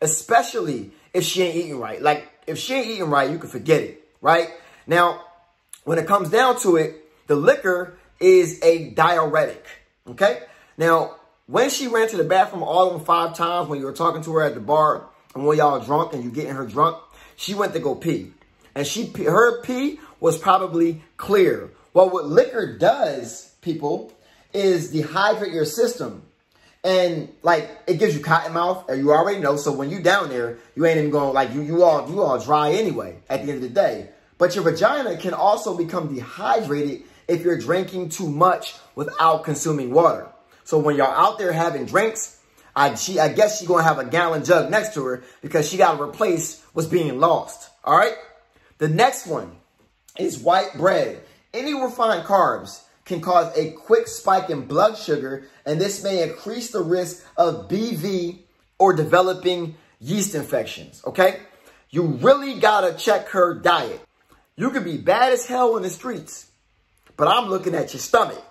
especially 0.00 0.90
if 1.16 1.24
she 1.24 1.42
ain't 1.42 1.56
eating 1.56 1.78
right. 1.78 2.00
Like, 2.02 2.28
if 2.46 2.58
she 2.58 2.74
ain't 2.74 2.86
eating 2.86 3.08
right, 3.08 3.30
you 3.30 3.38
can 3.38 3.48
forget 3.48 3.80
it, 3.80 4.06
right? 4.20 4.50
Now, 4.86 5.22
when 5.84 5.98
it 5.98 6.06
comes 6.06 6.28
down 6.28 6.60
to 6.60 6.76
it, 6.76 7.02
the 7.26 7.34
liquor 7.34 7.96
is 8.20 8.60
a 8.62 8.90
diuretic, 8.90 9.64
okay? 10.06 10.40
Now, 10.76 11.16
when 11.46 11.70
she 11.70 11.86
ran 11.86 12.08
to 12.08 12.18
the 12.18 12.24
bathroom 12.24 12.62
all 12.62 12.90
them 12.90 13.02
five 13.02 13.34
times 13.34 13.68
when 13.68 13.78
you 13.78 13.86
were 13.86 13.94
talking 13.94 14.22
to 14.24 14.32
her 14.34 14.42
at 14.42 14.54
the 14.54 14.60
bar 14.60 15.08
and 15.34 15.46
when 15.46 15.56
y'all 15.56 15.80
drunk 15.80 16.12
and 16.12 16.22
you 16.22 16.30
getting 16.30 16.54
her 16.54 16.66
drunk, 16.66 16.98
she 17.36 17.54
went 17.54 17.72
to 17.72 17.80
go 17.80 17.94
pee. 17.94 18.32
And 18.74 18.86
she 18.86 19.06
her 19.24 19.62
pee 19.62 19.98
was 20.20 20.36
probably 20.36 21.02
clear. 21.16 21.70
Well, 21.94 22.10
what 22.10 22.26
liquor 22.26 22.76
does, 22.76 23.54
people, 23.62 24.12
is 24.52 24.92
dehydrate 24.92 25.54
your 25.54 25.64
system. 25.64 26.25
And 26.86 27.34
like 27.42 27.68
it 27.88 27.98
gives 27.98 28.14
you 28.14 28.22
cotton 28.22 28.52
mouth, 28.52 28.88
and 28.88 28.98
you 28.98 29.10
already 29.10 29.40
know. 29.40 29.56
So 29.56 29.72
when 29.72 29.90
you 29.90 30.00
down 30.00 30.28
there, 30.28 30.58
you 30.76 30.86
ain't 30.86 30.98
even 30.98 31.10
going 31.10 31.34
like 31.34 31.52
you 31.52 31.60
you 31.60 31.82
all 31.82 32.08
you 32.08 32.22
all 32.22 32.38
dry 32.38 32.70
anyway 32.72 33.18
at 33.28 33.42
the 33.42 33.50
end 33.50 33.62
of 33.62 33.68
the 33.68 33.74
day. 33.74 34.10
But 34.38 34.54
your 34.54 34.62
vagina 34.62 35.16
can 35.16 35.34
also 35.34 35.76
become 35.76 36.14
dehydrated 36.14 37.02
if 37.26 37.42
you're 37.42 37.58
drinking 37.58 38.10
too 38.10 38.30
much 38.30 38.74
without 38.94 39.42
consuming 39.44 39.92
water. 39.92 40.28
So 40.64 40.78
when 40.78 40.96
y'all 40.96 41.06
out 41.06 41.38
there 41.38 41.52
having 41.52 41.86
drinks, 41.86 42.40
I, 42.74 42.94
she, 42.94 43.18
I 43.18 43.32
guess 43.32 43.58
she 43.58 43.66
to 43.66 43.76
have 43.78 43.98
a 43.98 44.04
gallon 44.04 44.44
jug 44.44 44.70
next 44.70 44.94
to 44.94 45.04
her 45.06 45.24
because 45.40 45.68
she 45.68 45.78
got 45.78 45.96
to 45.96 46.02
replace 46.02 46.62
what's 46.72 46.88
being 46.88 47.18
lost. 47.18 47.70
All 47.84 47.96
right. 47.96 48.14
The 48.78 48.88
next 48.88 49.26
one 49.26 49.56
is 50.18 50.38
white 50.38 50.74
bread. 50.76 51.22
Any 51.54 51.74
refined 51.74 52.26
carbs 52.26 52.82
can 53.06 53.20
cause 53.20 53.56
a 53.56 53.70
quick 53.70 54.08
spike 54.08 54.50
in 54.50 54.66
blood 54.66 54.98
sugar, 54.98 55.46
and 55.64 55.80
this 55.80 56.04
may 56.04 56.22
increase 56.22 56.70
the 56.70 56.82
risk 56.82 57.24
of 57.36 57.68
BV 57.68 58.40
or 58.78 58.92
developing 58.92 59.76
yeast 60.00 60.34
infections. 60.34 61.02
Okay. 61.06 61.40
You 61.88 62.02
really 62.02 62.58
got 62.58 62.82
to 62.82 63.02
check 63.02 63.28
her 63.28 63.54
diet. 63.54 64.00
You 64.56 64.70
could 64.70 64.84
be 64.84 64.98
bad 64.98 65.32
as 65.32 65.46
hell 65.46 65.76
in 65.76 65.82
the 65.82 65.90
streets, 65.90 66.50
but 67.16 67.28
I'm 67.28 67.48
looking 67.48 67.74
at 67.74 67.94
your 67.94 68.00
stomach. 68.00 68.42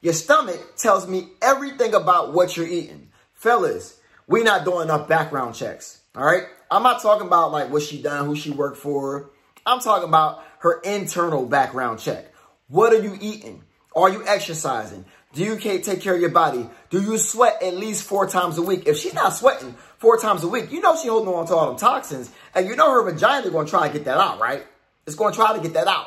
Your 0.00 0.14
stomach 0.14 0.76
tells 0.76 1.06
me 1.06 1.28
everything 1.40 1.94
about 1.94 2.32
what 2.32 2.56
you're 2.56 2.66
eating. 2.66 3.10
Fellas, 3.34 4.00
we 4.26 4.42
not 4.42 4.64
doing 4.64 4.84
enough 4.84 5.06
background 5.06 5.54
checks. 5.54 6.00
All 6.16 6.24
right. 6.24 6.44
I'm 6.70 6.82
not 6.82 7.02
talking 7.02 7.26
about 7.26 7.52
like 7.52 7.70
what 7.70 7.82
she 7.82 8.00
done, 8.00 8.24
who 8.24 8.34
she 8.34 8.50
worked 8.50 8.78
for. 8.78 9.30
I'm 9.66 9.80
talking 9.80 10.08
about 10.08 10.42
her 10.60 10.80
internal 10.80 11.44
background 11.44 11.98
check. 12.00 12.32
What 12.68 12.92
are 12.92 13.02
you 13.02 13.18
eating? 13.20 13.62
Are 13.94 14.08
you 14.08 14.26
exercising? 14.26 15.04
Do 15.32 15.42
you 15.42 15.56
take 15.56 16.00
care 16.00 16.14
of 16.14 16.20
your 16.20 16.30
body? 16.30 16.68
Do 16.90 17.00
you 17.00 17.16
sweat 17.16 17.62
at 17.62 17.74
least 17.74 18.04
four 18.04 18.28
times 18.28 18.58
a 18.58 18.62
week? 18.62 18.86
If 18.86 18.98
she's 18.98 19.14
not 19.14 19.34
sweating 19.34 19.74
four 19.98 20.18
times 20.18 20.44
a 20.44 20.48
week, 20.48 20.70
you 20.70 20.80
know 20.80 20.96
she 20.96 21.08
holding 21.08 21.32
on 21.32 21.46
to 21.46 21.54
all 21.54 21.68
them 21.68 21.78
toxins. 21.78 22.30
And 22.54 22.68
you 22.68 22.76
know 22.76 22.90
her 22.90 23.02
vagina 23.10 23.50
to 23.50 23.64
try 23.70 23.88
to 23.88 23.92
get 23.92 24.04
that 24.04 24.18
out, 24.18 24.40
right? 24.40 24.66
It's 25.06 25.16
to 25.16 25.32
try 25.32 25.56
to 25.56 25.62
get 25.62 25.72
that 25.74 25.86
out. 25.86 26.06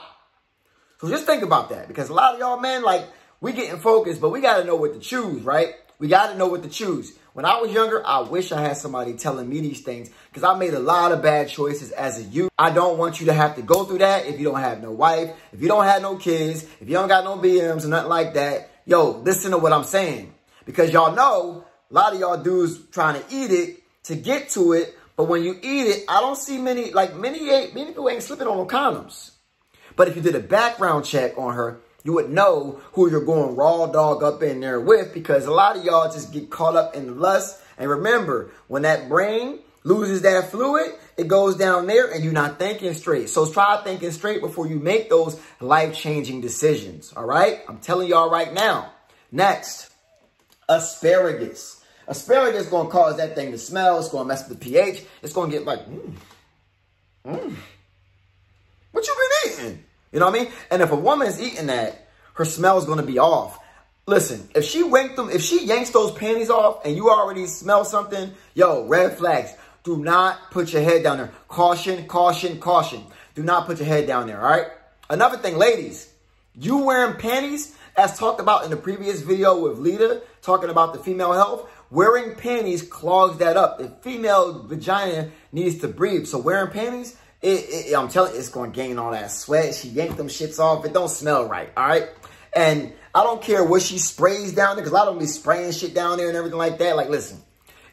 So 1.02 1.10
just 1.10 1.26
think 1.26 1.44
about 1.44 1.70
that. 1.70 1.88
Because 1.88 2.10
a 2.10 2.14
lot 2.14 2.36
of 2.36 2.40
y'all 2.40 2.60
men, 2.60 2.84
like, 2.84 3.06
we 3.42 3.52
getting 3.52 3.80
focused, 3.80 4.22
but 4.22 4.30
we 4.30 4.42
got 4.42 4.58
to 4.58 4.64
know 4.64 4.76
what 4.76 4.94
to 4.94 5.00
choose, 5.00 5.42
right? 5.44 5.74
We 6.00 6.08
got 6.08 6.32
to 6.32 6.38
know 6.38 6.48
what 6.48 6.64
to 6.64 6.70
choose. 6.70 7.14
When 7.34 7.46
I 7.46 7.60
was 7.60 7.72
younger, 7.72 8.06
I 8.06 8.22
wish 8.22 8.52
I 8.52 8.62
had 8.62 8.78
somebody 8.78 9.14
telling 9.14 9.50
me 9.50 9.60
these 9.60 9.82
things 9.82 10.10
because 10.30 10.44
I 10.44 10.58
made 10.58 10.74
a 10.74 10.80
lot 10.80 11.12
of 11.12 11.22
bad 11.22 11.50
choices 11.50 11.92
as 11.92 12.20
a 12.20 12.24
youth. 12.24 12.50
I 12.58 12.70
don't 12.70 12.98
want 12.98 13.20
you 13.20 13.26
to 13.28 13.34
have 13.34 13.56
to 13.58 13.62
go 13.62 13.84
through 13.84 13.98
that 14.00 14.26
if 14.26 14.40
you 14.40 14.46
don't 14.46 14.62
have 14.62 14.82
no 14.82 14.92
wife, 14.92 15.32
if 15.52 15.62
you 15.62 15.68
don't 15.68 15.84
have 15.84 16.02
no 16.02 16.16
kids, 16.16 16.64
if 16.80 16.88
you 16.88 16.94
don't 16.94 17.10
got 17.10 17.24
no 17.24 17.38
BMs 17.38 17.84
or 17.84 17.90
nothing 17.90 18.10
like 18.10 18.36
that. 18.36 18.72
Yo, 18.86 19.12
listen 19.20 19.52
to 19.52 19.58
what 19.58 19.74
I'm 19.74 19.84
saying. 19.84 20.34
Because 20.66 20.92
y'all 20.92 21.14
know 21.14 21.66
a 21.90 21.94
lot 21.94 22.14
of 22.14 22.20
y'all 22.20 22.42
dudes 22.42 22.80
trying 22.92 23.22
to 23.22 23.26
eat 23.30 23.52
it 23.52 23.84
to 24.04 24.16
get 24.16 24.50
to 24.52 24.74
it. 24.74 24.98
But 25.16 25.26
when 25.26 25.44
you 25.44 25.60
eat 25.62 25.88
it, 25.88 26.06
I 26.10 26.20
don't 26.22 26.38
see 26.38 26.58
many, 26.58 26.92
like 26.92 27.16
many, 27.16 27.46
many 27.46 27.86
people 27.86 28.10
ain't 28.10 28.24
slipping 28.24 28.48
on 28.48 28.58
no 28.58 28.66
condoms. 28.66 29.32
But 29.96 30.08
if 30.08 30.16
you 30.16 30.22
did 30.22 30.36
a 30.36 30.42
background 30.42 31.06
check 31.06 31.38
on 31.38 31.54
her, 31.54 31.82
you 32.06 32.14
would 32.14 32.30
know 32.30 32.80
who 32.94 33.10
you're 33.10 33.26
going 33.26 33.56
raw 33.56 33.88
dog 33.88 34.22
up 34.22 34.44
in 34.44 34.60
there 34.60 34.80
with 34.80 35.12
because 35.12 35.46
a 35.46 35.52
lot 35.52 35.76
of 35.76 35.84
y'all 35.84 36.14
just 36.14 36.32
get 36.32 36.52
caught 36.52 36.76
up 36.76 36.96
in 36.96 37.20
lust. 37.20 37.60
And 37.80 37.90
remember, 37.90 38.52
when 38.68 38.84
that 38.84 39.10
brain 39.10 39.60
loses 39.84 40.22
that 40.22 40.52
fluid, 40.52 40.94
it 41.18 41.28
goes 41.28 41.58
down 41.58 41.88
there 41.88 42.12
and 42.12 42.24
you're 42.24 42.32
not 42.32 42.60
thinking 42.60 42.94
straight. 42.94 43.30
So 43.30 43.52
try 43.52 43.82
thinking 43.84 44.12
straight 44.12 44.40
before 44.40 44.68
you 44.68 44.78
make 44.80 45.10
those 45.10 45.42
life-changing 45.60 46.42
decisions. 46.42 47.12
All 47.12 47.26
right? 47.26 47.62
I'm 47.68 47.80
telling 47.80 48.08
y'all 48.08 48.30
right 48.30 48.54
now. 48.54 48.94
Next, 49.32 49.90
asparagus. 50.70 51.84
Asparagus 52.08 52.66
is 52.66 52.70
going 52.70 52.86
to 52.86 52.92
cause 52.92 53.18
that 53.18 53.34
thing 53.34 53.52
to 53.52 53.58
smell. 53.58 53.98
It's 53.98 54.10
going 54.10 54.26
to 54.26 54.28
mess 54.28 54.48
with 54.48 54.60
the 54.60 54.64
pH. 54.64 55.04
It's 55.24 55.34
going 55.34 55.50
to 55.50 55.58
get 55.58 55.66
like, 55.66 55.80
mm, 55.90 56.14
mm. 57.26 57.56
What 58.92 59.08
you 59.08 59.16
been 59.44 59.52
eating? 59.52 59.85
You 60.16 60.22
know 60.22 60.28
what 60.28 60.40
I 60.40 60.44
mean? 60.46 60.54
And 60.72 60.82
if 60.82 60.94
a 60.94 60.96
woman 60.96 61.28
is 61.28 61.42
eating 61.42 61.68
that, 61.68 62.08
her 62.36 62.46
smell 62.46 62.78
is 62.78 62.86
going 62.86 63.00
to 63.00 63.06
be 63.06 63.20
off. 63.20 63.60
Listen, 64.08 64.48
if 64.56 64.64
she 64.64 64.80
yanked 64.80 65.18
them, 65.18 65.30
if 65.30 65.42
she 65.42 65.66
yanks 65.66 65.90
those 65.90 66.14
panties 66.14 66.50
off 66.50 66.86
and 66.86 66.96
you 66.96 67.10
already 67.10 67.46
smell 67.48 67.84
something, 67.84 68.32
yo, 68.54 68.86
red 68.88 69.18
flags. 69.18 69.52
Do 69.84 69.98
not 69.98 70.52
put 70.52 70.72
your 70.72 70.84
head 70.84 71.04
down 71.04 71.18
there. 71.18 71.34
Caution, 71.50 72.08
caution, 72.08 72.62
caution. 72.62 73.04
Do 73.36 73.44
not 73.44 73.66
put 73.66 73.80
your 73.80 73.88
head 73.88 74.08
down 74.08 74.28
there, 74.28 74.42
all 74.42 74.50
right? 74.50 74.68
Another 75.10 75.38
thing, 75.38 75.58
ladies, 75.58 76.10
you 76.56 76.78
wearing 76.78 77.18
panties, 77.18 77.76
as 77.98 78.18
talked 78.18 78.40
about 78.40 78.64
in 78.64 78.70
the 78.70 78.78
previous 78.78 79.20
video 79.20 79.60
with 79.60 79.80
Lita, 79.80 80.22
talking 80.42 80.70
about 80.70 80.94
the 80.94 81.00
female 81.00 81.34
health, 81.34 81.70
wearing 81.92 82.36
panties 82.36 82.84
clogs 82.84 83.40
that 83.40 83.58
up. 83.58 83.80
The 83.80 83.90
female 84.02 84.64
vagina 84.64 85.32
needs 85.52 85.80
to 85.80 85.90
breathe. 85.90 86.26
So 86.26 86.38
wearing 86.38 86.72
panties, 86.72 87.18
it, 87.46 87.92
it, 87.92 87.96
I'm 87.96 88.10
telling 88.10 88.34
you, 88.34 88.40
it's 88.40 88.50
going 88.50 88.72
to 88.72 88.76
gain 88.76 88.98
all 88.98 89.12
that 89.12 89.32
sweat. 89.32 89.76
She 89.76 89.90
yanked 89.90 90.18
them 90.18 90.28
shits 90.28 90.60
off. 90.60 90.84
It 90.86 90.94
don't 90.94 91.10
smell 91.10 91.48
right, 91.48 91.70
all 91.78 91.88
right? 91.88 92.10
And 92.56 92.94
I 93.14 93.24
don't 93.24 93.42
care 93.42 93.64
what 93.64 93.82
she 93.82 93.98
sprays 93.98 94.54
down 94.54 94.76
there, 94.76 94.84
because 94.84 95.00
I 95.00 95.06
don't 95.06 95.20
be 95.20 95.26
spraying 95.26 95.72
shit 95.72 95.94
down 95.94 96.18
there 96.18 96.28
and 96.28 96.38
everything 96.38 96.58
like 96.58 96.78
that. 96.80 96.96
Like, 96.96 97.10
listen, 97.10 97.42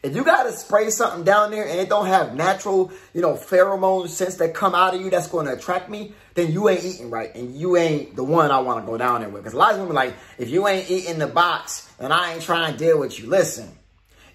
if 0.03 0.17
you 0.17 0.25
got 0.25 0.45
to 0.45 0.53
spray 0.53 0.91
something 0.91 1.23
down 1.25 1.51
there 1.51 1.65
and 1.69 1.79
it 1.79 1.89
don't 1.89 2.07
have 2.07 2.35
natural, 2.35 2.91
you 3.13 3.21
know, 3.21 3.35
pheromone 3.35 4.09
scents 4.09 4.37
that 4.37 4.55
come 4.55 4.75
out 4.75 4.95
of 4.95 5.01
you 5.01 5.11
that's 5.11 5.29
going 5.29 5.47
to 5.47 5.53
attract 5.53 5.89
me, 5.89 6.15
then 6.35 6.51
you 6.51 6.69
ain't 6.69 6.85
eating 6.85 7.11
right. 7.11 7.33
And 7.35 7.55
you 7.55 7.77
ain't 7.77 8.17
the 8.17 8.25
one 8.25 8.51
I 8.51 8.59
want 8.61 8.85
to 8.85 8.91
go 8.91 8.99
down 8.99 9.21
there 9.21 9.29
with. 9.29 9.43
Because 9.43 9.55
a 9.55 9.59
lot 9.59 9.75
of 9.75 9.81
women 9.81 9.95
like, 9.95 10.15
if 10.39 10.49
you 10.49 10.67
ain't 10.67 10.91
eating 10.91 11.19
the 11.19 11.29
box, 11.29 11.89
and 12.01 12.13
I 12.13 12.33
ain't 12.35 12.43
trying 12.43 12.73
to 12.73 12.79
deal 12.79 12.99
with 12.99 13.19
you. 13.19 13.29
Listen, 13.29 13.69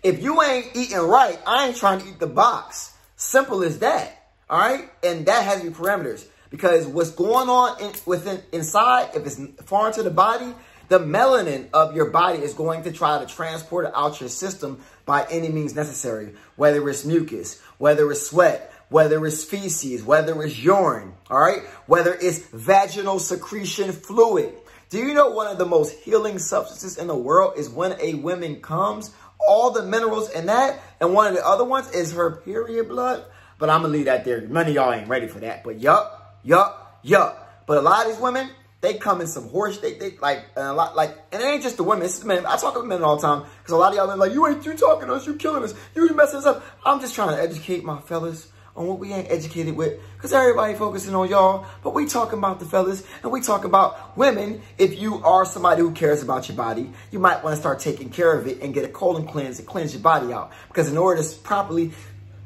if 0.04 0.22
you 0.24 0.42
ain't 0.42 0.76
eating 0.76 1.00
right, 1.00 1.38
I 1.46 1.68
ain't 1.68 1.76
trying 1.76 2.00
to 2.00 2.08
eat 2.08 2.20
the 2.20 2.28
box. 2.28 2.94
Simple 3.18 3.64
as 3.64 3.80
that. 3.80 4.27
All 4.50 4.60
right. 4.60 4.90
And 5.04 5.26
that 5.26 5.44
has 5.46 5.62
to 5.62 5.70
be 5.70 5.76
parameters 5.76 6.26
because 6.50 6.86
what's 6.88 7.12
going 7.12 7.50
on 7.50 7.82
in, 7.82 7.92
within 8.06 8.42
inside, 8.52 9.10
if 9.16 9.26
it's 9.26 9.40
foreign 9.66 9.94
to 9.94 10.04
the 10.04 10.12
body, 10.12 10.54
the 10.88 11.00
melanin 11.00 11.68
of 11.74 11.96
your 11.96 12.10
body 12.12 12.40
is 12.40 12.54
going 12.54 12.84
to 12.84 12.92
try 12.92 13.20
to 13.20 13.26
transport 13.26 13.86
it 13.86 13.92
out 13.94 14.22
your 14.22 14.30
system 14.30 14.82
by 15.06 15.26
any 15.30 15.50
means 15.50 15.76
necessary, 15.76 16.34
whether 16.56 16.88
it's 16.90 17.04
mucus, 17.04 17.62
whether 17.78 18.10
it's 18.10 18.28
sweat, 18.28 18.72
whether 18.90 19.26
it's 19.26 19.44
feces, 19.44 20.04
whether 20.04 20.42
it's 20.44 20.58
urine, 20.58 21.14
all 21.30 21.40
right? 21.40 21.62
Whether 21.88 22.14
it's 22.14 22.40
vaginal 22.40 23.20
secretion 23.20 23.92
fluid. 23.92 24.54
Do 24.90 25.00
you 25.00 25.14
know 25.14 25.32
one 25.32 25.48
of 25.48 25.58
the 25.58 25.66
most 25.66 25.94
healing 26.00 26.40
substances 26.40 26.98
in 26.98 27.08
the 27.08 27.18
world 27.18 27.56
is 27.58 27.70
when 27.70 28.00
a 28.00 28.14
woman 28.14 28.62
comes, 28.62 29.12
all 29.46 29.72
the 29.72 29.84
minerals 29.84 30.30
in 30.30 30.46
that, 30.46 30.80
and 31.02 31.14
one 31.14 31.28
of 31.28 31.34
the 31.34 31.46
other 31.46 31.66
ones 31.66 31.92
is 31.92 32.14
her 32.14 32.38
period 32.38 32.88
blood. 32.88 33.26
But 33.58 33.70
I'm 33.70 33.82
gonna 33.82 33.94
leave 33.94 34.06
that 34.06 34.26
there. 34.26 34.42
None 34.42 34.68
of 34.68 34.74
y'all 34.74 34.94
ain't 34.94 35.08
ready 35.08 35.28
for 35.28 35.40
that. 35.40 35.64
But 35.64 35.80
yup, 35.80 36.40
yup, 36.44 37.00
yup. 37.04 37.64
But 37.66 37.78
a 37.78 37.82
lot 37.82 38.06
of 38.06 38.12
these 38.12 38.22
women, 38.22 38.50
they 38.82 38.96
come 38.96 39.22
in 39.22 39.28
some 39.28 39.50
horse. 39.50 39.80
They, 39.80 39.94
they 39.94 40.18
like 40.18 40.46
a 40.56 40.74
lot 40.74 40.96
like, 40.96 41.18
and 41.32 41.42
it 41.42 41.46
ain't 41.46 41.64
just 41.64 41.78
the 41.78 41.84
women. 41.84 42.06
It's 42.06 42.20
the 42.20 42.28
men. 42.28 42.46
I 42.46 42.58
talk 42.58 42.76
to 42.76 42.84
men 42.84 43.04
all 43.04 43.18
the 43.18 43.22
time 43.22 43.46
because 43.60 43.74
a 43.74 43.78
lot 43.78 43.92
of 43.92 43.98
y'all 43.98 44.10
are 44.10 44.18
like, 44.18 44.34
you 44.34 44.48
ain't 44.48 44.66
you 44.66 44.76
talking 44.76 45.08
to 45.08 45.14
us. 45.16 45.26
You 45.26 45.36
killing 45.36 45.64
us. 45.64 45.74
You 45.96 46.14
messing 46.14 46.40
us 46.40 46.46
up. 46.46 46.64
I'm 46.86 47.00
just 47.00 47.16
trying 47.16 47.36
to 47.36 47.42
educate 47.42 47.84
my 47.84 48.00
fellas 48.00 48.52
on 48.78 48.88
what 48.88 49.00
we 49.00 49.12
ain't 49.12 49.30
educated 49.30 49.76
with 49.76 50.00
because 50.16 50.32
everybody 50.32 50.76
focusing 50.76 51.16
on 51.16 51.28
y'all, 51.28 51.66
but 51.84 51.94
we 51.94 52.06
talking 52.06 52.38
about 52.38 52.60
the 52.60 52.66
fellas 52.66 53.04
and 53.24 53.32
we 53.32 53.42
talk 53.42 53.66
about 53.66 54.16
women. 54.16 54.62
If 54.78 55.00
you 55.00 55.24
are 55.24 55.46
somebody 55.46 55.82
who 55.82 55.92
cares 55.92 56.22
about 56.22 56.48
your 56.48 56.56
body, 56.56 56.92
you 57.12 57.18
might 57.20 57.44
want 57.44 57.56
to 57.56 57.60
start 57.60 57.80
taking 57.80 58.12
care 58.12 58.38
of 58.38 58.48
it 58.48 58.62
and 58.62 58.74
get 58.74 58.86
a 58.86 58.90
colon 58.90 59.28
cleanse 59.28 59.58
and 59.58 59.68
cleanse 59.68 59.94
your 59.94 60.04
body 60.04 60.32
out 60.32 60.52
because 60.68 60.90
in 60.90 60.98
order 60.98 61.22
to 61.22 61.40
properly 61.40 61.92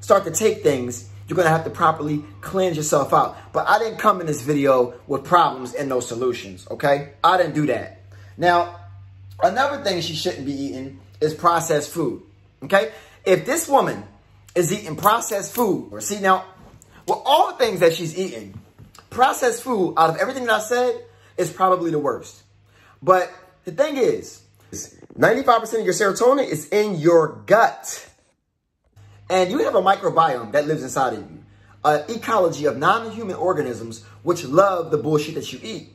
start 0.01 0.25
to 0.25 0.31
take 0.31 0.61
things, 0.61 1.09
you're 1.27 1.35
going 1.37 1.45
to 1.45 1.51
have 1.51 1.63
to 1.63 1.69
properly 1.69 2.25
cleanse 2.41 2.75
yourself 2.75 3.13
out. 3.13 3.37
But 3.53 3.67
I 3.67 3.79
didn't 3.79 3.99
come 3.99 4.19
in 4.19 4.27
this 4.27 4.41
video 4.41 4.95
with 5.07 5.23
problems 5.23 5.73
and 5.73 5.87
no 5.87 6.01
solutions, 6.01 6.67
okay? 6.69 7.13
I 7.23 7.37
didn't 7.37 7.55
do 7.55 7.67
that. 7.67 8.01
Now, 8.37 8.81
another 9.41 9.81
thing 9.83 10.01
she 10.01 10.13
shouldn't 10.13 10.45
be 10.45 10.53
eating 10.53 10.99
is 11.21 11.33
processed 11.33 11.91
food, 11.91 12.23
okay? 12.63 12.91
If 13.23 13.45
this 13.45 13.69
woman 13.69 14.03
is 14.55 14.73
eating 14.73 14.97
processed 14.97 15.55
food, 15.55 15.89
or 15.91 16.01
see 16.01 16.19
now, 16.19 16.45
well, 17.07 17.23
all 17.25 17.51
the 17.51 17.57
things 17.57 17.79
that 17.79 17.93
she's 17.93 18.17
eating, 18.17 18.59
processed 19.09 19.63
food, 19.63 19.93
out 19.97 20.09
of 20.09 20.17
everything 20.17 20.45
that 20.45 20.53
I 20.55 20.59
said, 20.59 21.05
is 21.37 21.49
probably 21.49 21.91
the 21.91 21.99
worst. 21.99 22.43
But 23.01 23.31
the 23.63 23.71
thing 23.71 23.97
is, 23.97 24.41
95% 25.17 25.79
of 25.79 25.85
your 25.85 25.93
serotonin 25.93 26.47
is 26.47 26.67
in 26.69 26.95
your 26.95 27.41
gut. 27.45 28.09
And 29.31 29.49
you 29.49 29.59
have 29.59 29.75
a 29.75 29.81
microbiome 29.81 30.51
that 30.51 30.67
lives 30.67 30.83
inside 30.83 31.13
of 31.13 31.19
you, 31.19 31.39
an 31.85 32.03
ecology 32.09 32.65
of 32.65 32.77
non-human 32.77 33.37
organisms 33.37 34.03
which 34.23 34.43
love 34.43 34.91
the 34.91 34.97
bullshit 34.97 35.35
that 35.35 35.53
you 35.53 35.59
eat 35.63 35.87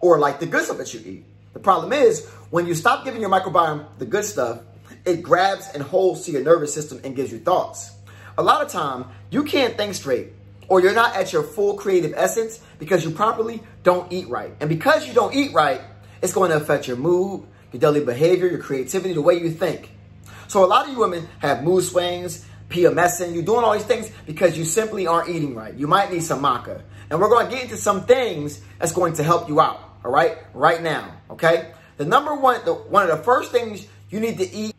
or 0.00 0.18
like 0.18 0.40
the 0.40 0.46
good 0.46 0.64
stuff 0.64 0.78
that 0.78 0.94
you 0.94 1.02
eat. 1.04 1.24
The 1.52 1.58
problem 1.58 1.92
is 1.92 2.26
when 2.48 2.66
you 2.66 2.74
stop 2.74 3.04
giving 3.04 3.20
your 3.20 3.28
microbiome 3.28 3.86
the 3.98 4.06
good 4.06 4.24
stuff, 4.24 4.62
it 5.04 5.22
grabs 5.22 5.68
and 5.74 5.82
holds 5.82 6.24
to 6.24 6.32
your 6.32 6.42
nervous 6.42 6.72
system 6.72 6.98
and 7.04 7.14
gives 7.14 7.30
you 7.30 7.38
thoughts. 7.38 7.92
A 8.38 8.42
lot 8.42 8.64
of 8.64 8.70
time, 8.70 9.04
you 9.28 9.44
can't 9.44 9.76
think 9.76 9.94
straight 9.94 10.32
or 10.68 10.80
you're 10.80 10.94
not 10.94 11.14
at 11.14 11.30
your 11.30 11.42
full 11.42 11.74
creative 11.74 12.14
essence 12.16 12.58
because 12.78 13.04
you 13.04 13.10
properly 13.10 13.62
don't 13.82 14.10
eat 14.10 14.30
right. 14.30 14.54
And 14.60 14.70
because 14.70 15.06
you 15.06 15.12
don't 15.12 15.34
eat 15.34 15.52
right, 15.52 15.82
it's 16.22 16.32
going 16.32 16.52
to 16.52 16.56
affect 16.56 16.88
your 16.88 16.96
mood, 16.96 17.44
your 17.70 17.80
daily 17.80 18.02
behavior, 18.02 18.46
your 18.46 18.60
creativity, 18.60 19.12
the 19.12 19.20
way 19.20 19.38
you 19.38 19.50
think. 19.50 19.90
So 20.46 20.64
a 20.64 20.66
lot 20.66 20.86
of 20.86 20.92
you 20.92 20.98
women 20.98 21.28
have 21.40 21.62
mood 21.62 21.84
swings, 21.84 22.46
PMSing, 22.68 23.34
you're 23.34 23.42
doing 23.42 23.64
all 23.64 23.72
these 23.72 23.84
things 23.84 24.10
because 24.26 24.56
you 24.56 24.64
simply 24.64 25.06
aren't 25.06 25.30
eating 25.30 25.54
right. 25.54 25.74
You 25.74 25.86
might 25.86 26.12
need 26.12 26.22
some 26.22 26.42
maca. 26.42 26.82
And 27.10 27.20
we're 27.20 27.28
going 27.28 27.46
to 27.46 27.52
get 27.52 27.64
into 27.64 27.76
some 27.76 28.04
things 28.04 28.60
that's 28.78 28.92
going 28.92 29.14
to 29.14 29.22
help 29.22 29.48
you 29.48 29.60
out, 29.60 29.80
all 30.04 30.10
right, 30.10 30.38
right 30.52 30.82
now, 30.82 31.12
okay? 31.30 31.72
The 31.96 32.04
number 32.04 32.34
one, 32.34 32.64
the, 32.64 32.74
one 32.74 33.08
of 33.08 33.16
the 33.16 33.24
first 33.24 33.50
things 33.50 33.86
you 34.10 34.20
need 34.20 34.38
to 34.38 34.50
eat, 34.50 34.74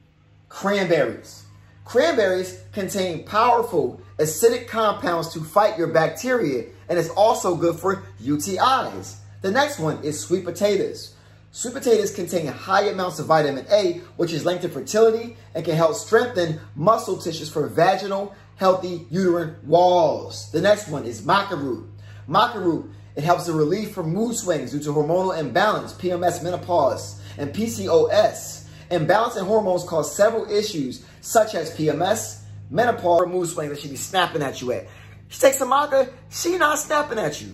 cranberries. 0.47 1.45
Cranberries 1.85 2.61
contain 2.71 3.25
powerful 3.25 3.99
acidic 4.19 4.67
compounds 4.67 5.33
to 5.33 5.43
fight 5.43 5.77
your 5.77 5.87
bacteria, 5.87 6.65
and 6.87 6.99
it's 6.99 7.09
also 7.09 7.55
good 7.55 7.77
for 7.79 8.03
UTIs. 8.21 9.15
The 9.41 9.51
next 9.51 9.79
one 9.79 10.03
is 10.03 10.19
sweet 10.19 10.45
potatoes. 10.45 11.15
Sweet 11.51 11.73
potatoes 11.73 12.13
contain 12.13 12.45
high 12.45 12.89
amounts 12.89 13.17
of 13.17 13.25
vitamin 13.25 13.65
A, 13.71 14.01
which 14.17 14.31
is 14.31 14.45
linked 14.45 14.61
to 14.61 14.69
fertility 14.69 15.35
and 15.55 15.65
can 15.65 15.75
help 15.75 15.95
strengthen 15.95 16.59
muscle 16.75 17.17
tissues 17.17 17.49
for 17.49 17.65
vaginal, 17.67 18.35
healthy 18.57 19.07
uterine 19.09 19.55
walls. 19.63 20.51
The 20.51 20.61
next 20.61 20.89
one 20.89 21.05
is 21.05 21.23
maca 21.23 21.59
root. 21.59 21.89
Maca 22.27 22.63
root 22.63 22.91
It 23.15 23.23
helps 23.23 23.47
the 23.47 23.53
relief 23.53 23.93
from 23.93 24.13
mood 24.13 24.35
swings 24.35 24.71
due 24.71 24.79
to 24.81 24.91
hormonal 24.91 25.37
imbalance, 25.37 25.93
PMS, 25.93 26.43
menopause, 26.43 27.19
and 27.37 27.51
PCOS. 27.51 28.65
Imbalance 28.91 29.35
in 29.35 29.45
hormones 29.45 29.83
cause 29.83 30.15
several 30.15 30.49
issues 30.51 31.03
such 31.21 31.55
as 31.55 31.75
PMS, 31.75 32.43
menopause, 32.69 33.23
or 33.23 33.25
mood 33.25 33.49
swings 33.49 33.71
that 33.71 33.79
she 33.79 33.87
be 33.87 33.95
snapping 33.95 34.43
at 34.43 34.61
you 34.61 34.71
at. 34.71 34.87
She 35.29 35.39
takes 35.39 35.57
some 35.57 35.71
maca, 35.71 36.11
she 36.29 36.57
not 36.59 36.77
snapping 36.77 37.17
at 37.17 37.41
you. 37.41 37.53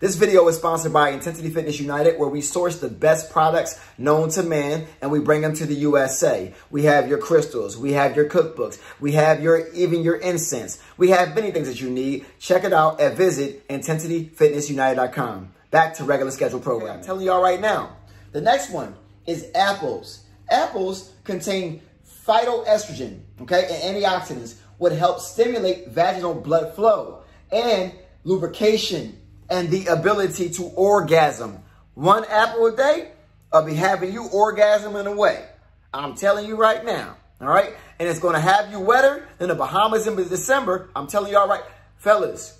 This 0.00 0.16
video 0.16 0.48
is 0.48 0.56
sponsored 0.56 0.94
by 0.94 1.10
Intensity 1.10 1.50
Fitness 1.50 1.78
United, 1.78 2.18
where 2.18 2.30
we 2.30 2.40
source 2.40 2.78
the 2.78 2.88
best 2.88 3.30
products 3.30 3.78
known 3.98 4.30
to 4.30 4.42
man 4.42 4.86
and 5.02 5.10
we 5.10 5.20
bring 5.20 5.42
them 5.42 5.52
to 5.56 5.66
the 5.66 5.74
USA. 5.74 6.54
We 6.70 6.84
have 6.84 7.06
your 7.06 7.18
crystals, 7.18 7.76
we 7.76 7.92
have 7.92 8.16
your 8.16 8.26
cookbooks, 8.26 8.80
we 8.98 9.12
have 9.12 9.42
your 9.42 9.68
even 9.74 10.02
your 10.02 10.16
incense. 10.16 10.82
We 10.96 11.10
have 11.10 11.34
many 11.34 11.50
things 11.50 11.68
that 11.68 11.82
you 11.82 11.90
need. 11.90 12.24
Check 12.38 12.64
it 12.64 12.72
out 12.72 12.98
at 12.98 13.18
visit 13.18 13.68
intensityfitnessunited.com. 13.68 15.52
Back 15.70 15.92
to 15.96 16.04
regular 16.04 16.30
schedule 16.30 16.60
program. 16.60 17.00
I'm 17.00 17.04
telling 17.04 17.26
y'all 17.26 17.42
right 17.42 17.60
now. 17.60 17.98
The 18.32 18.40
next 18.40 18.70
one 18.70 18.94
is 19.26 19.50
apples. 19.54 20.24
Apples 20.48 21.12
contain 21.24 21.82
phytoestrogen, 22.26 23.20
okay, 23.42 23.68
and 23.70 23.96
antioxidants 23.96 24.54
would 24.78 24.92
help 24.92 25.20
stimulate 25.20 25.88
vaginal 25.90 26.32
blood 26.32 26.74
flow 26.74 27.22
and 27.52 27.92
lubrication 28.24 29.19
and 29.50 29.70
the 29.70 29.86
ability 29.86 30.50
to 30.50 30.64
orgasm. 30.64 31.62
One 31.94 32.24
apple 32.24 32.66
a 32.66 32.76
day, 32.76 33.10
I'll 33.52 33.66
be 33.66 33.74
having 33.74 34.12
you 34.12 34.28
orgasm 34.28 34.96
in 34.96 35.06
a 35.06 35.14
way. 35.14 35.44
I'm 35.92 36.14
telling 36.14 36.46
you 36.46 36.56
right 36.56 36.84
now. 36.84 37.16
All 37.40 37.48
right. 37.48 37.74
And 37.98 38.08
it's 38.08 38.20
going 38.20 38.34
to 38.34 38.40
have 38.40 38.70
you 38.70 38.78
wetter 38.80 39.26
than 39.38 39.48
the 39.48 39.54
Bahamas 39.54 40.06
in 40.06 40.14
December. 40.16 40.88
I'm 40.94 41.08
telling 41.08 41.32
you 41.32 41.38
all 41.38 41.48
right. 41.48 41.64
Fellas, 41.96 42.58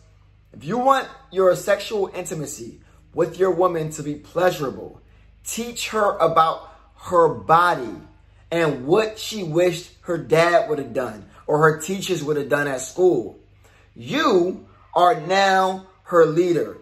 if 0.52 0.64
you 0.64 0.78
want 0.78 1.08
your 1.30 1.54
sexual 1.54 2.10
intimacy 2.12 2.80
with 3.14 3.38
your 3.38 3.52
woman 3.52 3.90
to 3.90 4.02
be 4.02 4.14
pleasurable, 4.14 5.00
teach 5.44 5.90
her 5.90 6.16
about 6.18 6.74
her 7.02 7.28
body 7.28 7.94
and 8.50 8.86
what 8.86 9.18
she 9.18 9.42
wished 9.42 9.92
her 10.02 10.18
dad 10.18 10.68
would 10.68 10.78
have 10.78 10.92
done 10.92 11.26
or 11.46 11.58
her 11.58 11.80
teachers 11.80 12.22
would 12.22 12.36
have 12.36 12.48
done 12.48 12.66
at 12.66 12.80
school. 12.80 13.38
You 13.94 14.66
are 14.94 15.20
now 15.20 15.86
her 16.10 16.26
leader. 16.26 16.76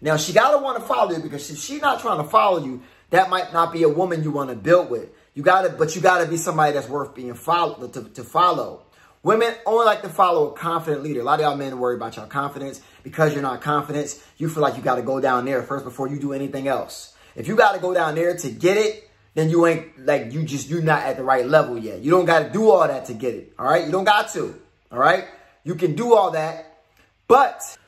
Now 0.00 0.16
she 0.16 0.32
gotta 0.32 0.58
want 0.58 0.78
to 0.78 0.84
follow 0.84 1.12
you 1.12 1.22
because 1.22 1.50
if 1.50 1.58
she's 1.58 1.80
not 1.80 2.00
trying 2.00 2.18
to 2.18 2.28
follow 2.28 2.64
you, 2.64 2.82
that 3.10 3.30
might 3.30 3.52
not 3.52 3.72
be 3.72 3.82
a 3.82 3.88
woman 3.88 4.22
you 4.22 4.30
want 4.30 4.50
to 4.50 4.56
build 4.56 4.90
with. 4.90 5.08
You 5.34 5.42
gotta, 5.42 5.70
but 5.70 5.94
you 5.96 6.02
gotta 6.02 6.26
be 6.26 6.36
somebody 6.36 6.72
that's 6.72 6.88
worth 6.88 7.14
being 7.14 7.34
followed 7.34 7.92
to, 7.94 8.04
to 8.04 8.24
follow. 8.24 8.82
Women 9.22 9.54
only 9.66 9.86
like 9.86 10.02
to 10.02 10.08
follow 10.08 10.52
a 10.52 10.52
confident 10.52 11.02
leader. 11.02 11.20
A 11.20 11.24
lot 11.24 11.40
of 11.40 11.44
y'all 11.44 11.56
men 11.56 11.78
worry 11.78 11.96
about 11.96 12.16
your 12.16 12.26
confidence. 12.26 12.80
Because 13.02 13.32
you're 13.32 13.42
not 13.42 13.60
confident, 13.60 14.20
you 14.36 14.48
feel 14.48 14.64
like 14.64 14.76
you 14.76 14.82
got 14.82 14.96
to 14.96 15.02
go 15.02 15.20
down 15.20 15.44
there 15.44 15.62
first 15.62 15.84
before 15.84 16.08
you 16.08 16.18
do 16.18 16.32
anything 16.32 16.66
else. 16.66 17.14
If 17.36 17.46
you 17.46 17.54
got 17.54 17.74
to 17.74 17.80
go 17.80 17.94
down 17.94 18.16
there 18.16 18.36
to 18.36 18.50
get 18.50 18.76
it, 18.76 19.08
then 19.34 19.48
you 19.48 19.64
ain't 19.66 20.04
like 20.04 20.32
you 20.32 20.42
just 20.42 20.68
you're 20.68 20.82
not 20.82 21.04
at 21.04 21.16
the 21.16 21.22
right 21.22 21.46
level 21.46 21.78
yet. 21.78 22.00
You 22.00 22.10
don't 22.10 22.24
got 22.24 22.40
to 22.40 22.50
do 22.50 22.68
all 22.70 22.86
that 22.86 23.04
to 23.06 23.14
get 23.14 23.34
it. 23.34 23.52
All 23.58 23.66
right, 23.66 23.84
you 23.84 23.92
don't 23.92 24.04
got 24.04 24.32
to. 24.32 24.60
All 24.90 24.98
right, 24.98 25.24
you 25.62 25.74
can 25.74 25.94
do 25.94 26.14
all 26.14 26.32
that, 26.32 26.82
but 27.28 27.78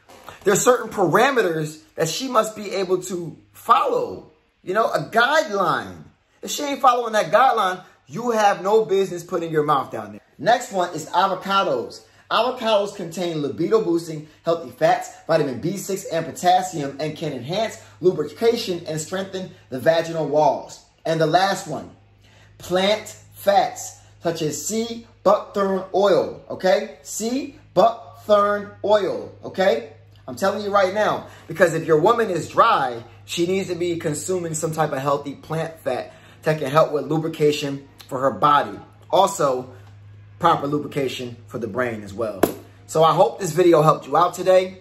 there's 0.45 0.63
certain 0.63 0.91
parameters 0.91 1.83
that 1.95 2.09
she 2.09 2.29
must 2.29 2.57
be 2.57 2.71
able 2.73 3.03
to 3.05 3.37
follow. 3.53 4.33
You 4.63 4.75
know, 4.75 4.87
a 4.91 5.09
guideline. 5.11 6.05
If 6.43 6.51
she 6.51 6.63
ain't 6.63 6.81
following 6.81 7.13
that 7.15 7.33
guideline, 7.33 7.83
you 8.07 8.31
have 8.31 8.63
no 8.63 8.85
business 8.85 9.23
putting 9.23 9.51
your 9.51 9.65
mouth 9.65 9.91
down 9.91 10.13
there. 10.13 10.21
Next 10.39 10.73
one 10.73 10.95
is 10.95 11.07
avocados. 11.07 12.03
Avocados 12.31 12.95
contain 12.95 13.41
libido 13.41 13.83
boosting 13.83 14.29
healthy 14.45 14.71
fats, 14.71 15.11
vitamin 15.27 15.61
B6 15.61 16.05
and 16.13 16.27
potassium, 16.27 16.97
and 17.01 17.17
can 17.17 17.33
enhance 17.33 17.83
lubrication 18.01 18.85
and 18.87 19.01
strengthen 19.01 19.51
the 19.71 19.81
vaginal 19.81 20.29
walls. 20.29 20.85
And 21.07 21.21
the 21.21 21.27
last 21.27 21.67
one, 21.67 21.91
plant 22.59 23.17
fats, 23.33 24.01
such 24.23 24.43
as 24.43 24.67
sea 24.67 25.07
buckthorn 25.23 25.85
oil, 25.95 26.43
okay? 26.51 26.99
Sea 27.03 27.57
buckthorn 27.73 28.73
oil, 28.85 29.33
okay? 29.43 29.95
I'm 30.29 30.37
telling 30.37 30.63
you 30.63 30.71
right 30.71 30.93
now, 30.93 31.29
because 31.47 31.73
if 31.73 31.87
your 31.87 31.99
woman 31.99 32.29
is 32.29 32.51
dry, 32.51 33.03
she 33.25 33.47
needs 33.47 33.71
to 33.71 33.75
be 33.75 33.97
consuming 33.97 34.53
some 34.53 34.73
type 34.73 34.93
of 34.93 34.99
healthy 34.99 35.35
plant 35.35 35.81
fat 35.81 36.13
that 36.43 36.59
can 36.59 36.71
help 36.71 36.93
with 36.93 37.07
lubrication 37.07 37.89
for 38.09 38.21
her 38.21 38.33
body. 38.33 38.79
Also, 39.09 39.73
proper 40.39 40.67
lubrication 40.67 41.39
for 41.47 41.59
the 41.59 41.67
brain 41.67 42.03
as 42.03 42.13
well. 42.13 42.43
So 42.87 43.03
I 43.03 43.15
hope 43.15 43.41
this 43.41 43.53
video 43.53 43.81
helped 43.81 44.07
you 44.07 44.19
out 44.19 44.35
today. 44.35 44.81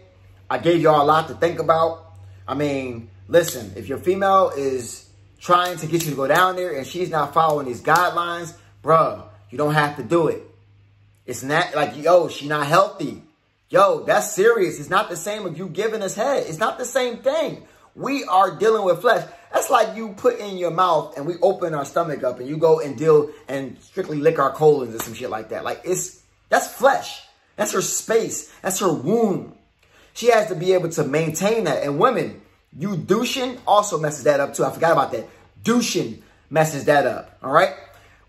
I 0.49 0.57
gave 0.57 0.81
y'all 0.81 1.01
a 1.01 1.05
lot 1.05 1.29
to 1.29 1.33
think 1.35 1.59
about. 1.59 2.03
I 2.45 2.53
mean, 2.53 3.09
listen, 3.29 3.71
if 3.77 3.87
your 3.87 3.99
female 3.99 4.51
is 4.53 5.07
trying 5.39 5.77
to 5.77 5.87
get 5.87 6.03
you 6.03 6.11
to 6.11 6.17
go 6.17 6.27
down 6.27 6.57
there 6.57 6.75
and 6.75 6.85
she's 6.85 7.09
not 7.09 7.33
following 7.33 7.67
these 7.67 7.81
guidelines, 7.81 8.53
bruh, 8.83 9.23
you 9.49 9.57
don't 9.57 9.75
have 9.75 9.95
to 9.95 10.03
do 10.03 10.27
it. 10.27 10.43
It's 11.25 11.41
not 11.41 11.73
like, 11.73 11.95
yo, 11.95 12.27
she 12.27 12.49
not 12.49 12.67
healthy. 12.67 13.23
Yo, 13.69 14.03
that's 14.03 14.33
serious. 14.33 14.79
It's 14.79 14.89
not 14.89 15.09
the 15.09 15.17
same 15.17 15.45
of 15.45 15.57
you 15.57 15.67
giving 15.67 16.01
us 16.01 16.15
head. 16.15 16.45
It's 16.47 16.59
not 16.59 16.77
the 16.77 16.85
same 16.85 17.17
thing. 17.17 17.63
We 17.95 18.23
are 18.23 18.55
dealing 18.55 18.85
with 18.85 19.01
flesh. 19.01 19.27
That's 19.51 19.69
like 19.69 19.95
you 19.95 20.09
put 20.13 20.39
in 20.39 20.57
your 20.57 20.71
mouth 20.71 21.17
and 21.17 21.25
we 21.25 21.35
open 21.41 21.73
our 21.73 21.83
stomach 21.83 22.23
up 22.23 22.39
and 22.39 22.47
you 22.47 22.57
go 22.57 22.79
and 22.79 22.97
deal 22.97 23.31
and 23.47 23.77
strictly 23.81 24.19
lick 24.19 24.39
our 24.39 24.51
colons 24.51 24.95
or 24.95 24.99
some 24.99 25.13
shit 25.13 25.29
like 25.29 25.49
that. 25.49 25.63
Like 25.63 25.81
it's, 25.83 26.21
that's 26.49 26.71
flesh. 26.71 27.23
That's 27.57 27.73
her 27.73 27.81
space. 27.81 28.53
That's 28.61 28.79
her 28.79 28.93
womb. 28.93 29.55
She 30.13 30.27
has 30.27 30.47
to 30.47 30.55
be 30.55 30.73
able 30.73 30.89
to 30.89 31.03
maintain 31.03 31.65
that. 31.65 31.83
And 31.83 31.99
women, 31.99 32.41
you 32.77 32.95
douching 32.95 33.57
also 33.67 33.99
messes 33.99 34.23
that 34.23 34.39
up 34.39 34.53
too. 34.53 34.63
I 34.63 34.71
forgot 34.71 34.93
about 34.93 35.11
that. 35.11 35.27
Douching 35.63 36.23
messes 36.49 36.85
that 36.85 37.05
up. 37.05 37.37
All 37.43 37.51
right. 37.51 37.73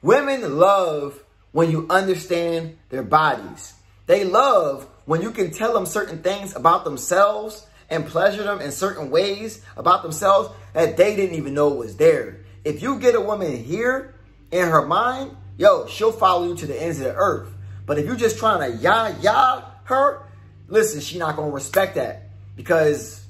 Women 0.03 0.59
love 0.59 1.23
when 1.53 1.71
you 1.71 1.87
understand 1.91 2.77
their 2.89 3.03
bodies. 3.03 3.75
They 4.07 4.25
love 4.25 4.89
when 5.09 5.23
you 5.23 5.31
can 5.31 5.51
tell 5.51 5.73
them 5.73 5.87
certain 5.87 6.19
things 6.19 6.55
about 6.55 6.85
themselves 6.85 7.67
and 7.89 8.07
pleasure 8.07 8.43
them 8.43 8.61
in 8.61 8.71
certain 8.71 9.09
ways 9.09 9.65
about 9.75 10.03
themselves 10.03 10.51
that 10.75 10.99
they 10.99 11.17
didn't 11.17 11.35
even 11.35 11.55
know 11.55 11.71
was 11.71 11.97
there. 11.97 12.41
If 12.63 12.83
you 12.83 12.99
get 12.99 13.15
a 13.15 13.21
woman 13.23 13.57
here 13.57 14.15
in 14.51 14.69
her 14.69 14.85
mind, 14.85 15.35
yo, 15.57 15.87
she'll 15.87 16.13
follow 16.13 16.49
you 16.49 16.57
to 16.57 16.67
the 16.67 16.79
ends 16.79 16.99
of 16.99 17.05
the 17.05 17.15
earth. 17.15 17.49
But 17.87 17.99
if 17.99 18.05
you're 18.05 18.17
just 18.17 18.39
trying 18.39 18.71
to 18.71 18.77
yah 18.77 19.15
yah 19.23 19.65
her, 19.85 20.27
listen, 20.67 21.01
she 21.01 21.17
not 21.17 21.37
gonna 21.37 21.53
respect 21.53 21.95
that 21.95 22.25
because 22.55 23.25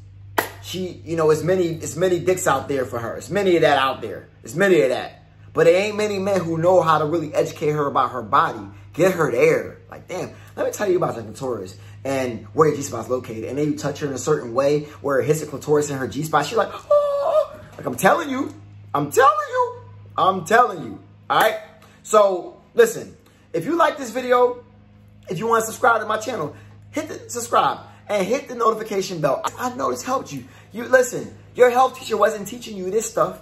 she, 0.62 1.00
you 1.04 1.14
know, 1.14 1.30
it's 1.30 1.44
many, 1.44 1.68
it's 1.68 1.94
many 1.94 2.18
dicks 2.18 2.48
out 2.48 2.66
there 2.66 2.86
for 2.86 2.98
her. 2.98 3.16
It's 3.16 3.30
many 3.30 3.54
of 3.54 3.62
that 3.62 3.78
out 3.78 4.02
there. 4.02 4.28
It's 4.42 4.56
many 4.56 4.80
of 4.80 4.88
that. 4.88 5.22
But 5.58 5.64
there 5.64 5.74
ain't 5.74 5.96
many 5.96 6.20
men 6.20 6.40
who 6.40 6.56
know 6.56 6.82
how 6.82 6.98
to 6.98 7.04
really 7.04 7.34
educate 7.34 7.70
her 7.70 7.88
about 7.88 8.12
her 8.12 8.22
body. 8.22 8.64
Get 8.92 9.14
her 9.14 9.32
there. 9.32 9.78
Like, 9.90 10.06
damn, 10.06 10.30
let 10.54 10.64
me 10.64 10.70
tell 10.70 10.88
you 10.88 10.96
about 10.96 11.16
the 11.16 11.22
clitoris 11.22 11.76
and 12.04 12.44
where 12.52 12.68
your 12.68 12.76
G-spot's 12.76 13.08
located. 13.08 13.46
And 13.46 13.58
then 13.58 13.72
you 13.72 13.76
touch 13.76 13.98
her 13.98 14.06
in 14.06 14.12
a 14.12 14.18
certain 14.18 14.54
way 14.54 14.84
where 15.02 15.18
it 15.18 15.26
hits 15.26 15.40
the 15.40 15.46
clitoris 15.46 15.90
and 15.90 15.98
her 15.98 16.06
G-spot. 16.06 16.46
She's 16.46 16.56
like, 16.56 16.68
oh, 16.72 17.60
like 17.76 17.84
I'm 17.84 17.96
telling 17.96 18.30
you, 18.30 18.54
I'm 18.94 19.10
telling 19.10 19.34
you, 19.50 19.80
I'm 20.16 20.44
telling 20.44 20.84
you. 20.84 21.00
All 21.28 21.40
right. 21.40 21.58
So 22.04 22.62
listen, 22.74 23.16
if 23.52 23.64
you 23.64 23.74
like 23.74 23.98
this 23.98 24.10
video, 24.10 24.62
if 25.28 25.40
you 25.40 25.48
want 25.48 25.62
to 25.62 25.66
subscribe 25.66 26.00
to 26.02 26.06
my 26.06 26.18
channel, 26.18 26.54
hit 26.92 27.08
the 27.08 27.28
subscribe 27.28 27.80
and 28.08 28.24
hit 28.24 28.46
the 28.46 28.54
notification 28.54 29.20
bell. 29.20 29.42
I 29.58 29.74
know 29.74 29.90
this 29.90 30.04
helped 30.04 30.32
you. 30.32 30.44
You 30.70 30.84
listen, 30.84 31.36
your 31.56 31.70
health 31.70 31.98
teacher 31.98 32.16
wasn't 32.16 32.46
teaching 32.46 32.76
you 32.76 32.92
this 32.92 33.10
stuff. 33.10 33.40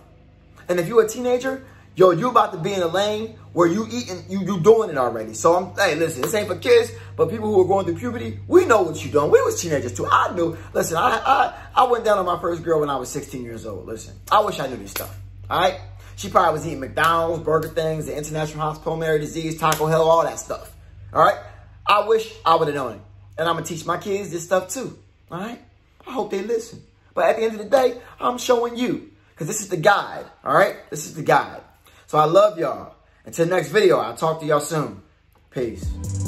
And 0.67 0.81
if 0.81 0.89
you're 0.89 1.05
a 1.05 1.09
teenager, 1.09 1.63
yo, 1.97 2.11
you 2.11 2.29
about 2.29 2.53
to 2.53 2.59
be 2.59 2.75
in 2.75 2.83
a 2.83 2.87
lane 2.87 3.37
where 3.53 3.67
you 3.67 3.87
eating, 3.91 4.23
you 4.29 4.41
you 4.41 4.61
doing 4.61 4.91
it 4.91 4.99
already. 4.99 5.35
So 5.35 5.57
I'm, 5.57 5.75
hey, 5.75 5.97
listen, 5.97 6.23
this 6.23 6.35
ain't 6.35 6.47
for 6.47 6.57
kids, 6.57 6.93
but 7.17 7.31
people 7.31 7.53
who 7.53 7.61
are 7.63 7.67
going 7.67 7.87
through 7.87 7.97
puberty, 7.97 8.39
we 8.47 8.67
know 8.67 8.83
what 8.83 9.03
you 9.05 9.11
doing. 9.11 9.31
We 9.31 9.41
was 9.43 9.61
teenagers 9.61 9.95
too. 9.95 10.07
I 10.07 10.33
knew. 10.35 10.57
Listen, 10.73 10.99
I 10.99 11.19
I 11.19 11.55
I 11.75 11.85
went 11.85 12.05
down 12.05 12.19
on 12.19 12.27
my 12.27 12.39
first 12.39 12.63
girl 12.63 12.81
when 12.81 12.91
I 12.91 12.97
was 12.97 13.09
16 13.09 13.43
years 13.43 13.67
old. 13.67 13.87
Listen, 13.87 14.15
I 14.31 14.41
wish 14.41 14.61
I 14.61 14.67
knew 14.69 14.77
this 14.77 14.91
stuff. 14.91 15.19
All 15.51 15.59
right, 15.59 15.81
she 16.17 16.29
probably 16.29 16.53
was 16.53 16.67
eating 16.67 16.81
McDonald's, 16.81 17.43
Burger 17.43 17.69
Things, 17.69 18.07
the 18.07 18.17
International 18.17 18.61
House 18.61 18.79
Pulmonary 18.79 19.19
Disease, 19.19 19.59
Taco 19.59 19.87
Hell, 19.87 20.09
all 20.09 20.23
that 20.23 20.39
stuff. 20.39 20.73
All 21.13 21.23
right, 21.23 21.39
I 21.87 22.07
wish 22.07 22.31
I 22.45 22.57
would 22.57 22.69
have 22.69 22.75
known 22.75 22.93
it, 22.95 23.01
and 23.39 23.49
I'm 23.49 23.55
gonna 23.55 23.67
teach 23.67 23.87
my 23.87 23.97
kids 23.97 24.31
this 24.31 24.45
stuff 24.45 24.69
too. 24.69 24.99
All 25.31 25.41
right, 25.41 25.61
I 26.07 26.13
hope 26.13 26.31
they 26.31 26.43
listen. 26.43 26.83
But 27.15 27.31
at 27.31 27.37
the 27.37 27.45
end 27.45 27.53
of 27.53 27.59
the 27.59 27.71
day, 27.71 27.99
I'm 28.21 28.37
showing 28.37 28.77
you 28.77 29.13
because 29.31 29.47
this 29.47 29.63
is 29.63 29.69
the 29.69 29.79
guide. 29.79 30.27
All 30.45 30.55
right, 30.55 30.77
this 30.91 31.07
is 31.07 31.15
the 31.15 31.23
guide. 31.23 31.63
So 32.17 32.21
I 32.21 32.25
love 32.25 32.59
y'all. 32.59 32.95
Until 33.27 33.47
next 33.47 33.69
video, 33.69 33.99
I'll 33.99 34.17
talk 34.17 34.41
to 34.41 34.47
y'all 34.47 34.61
soon. 34.61 35.03
Peace. 35.51 36.26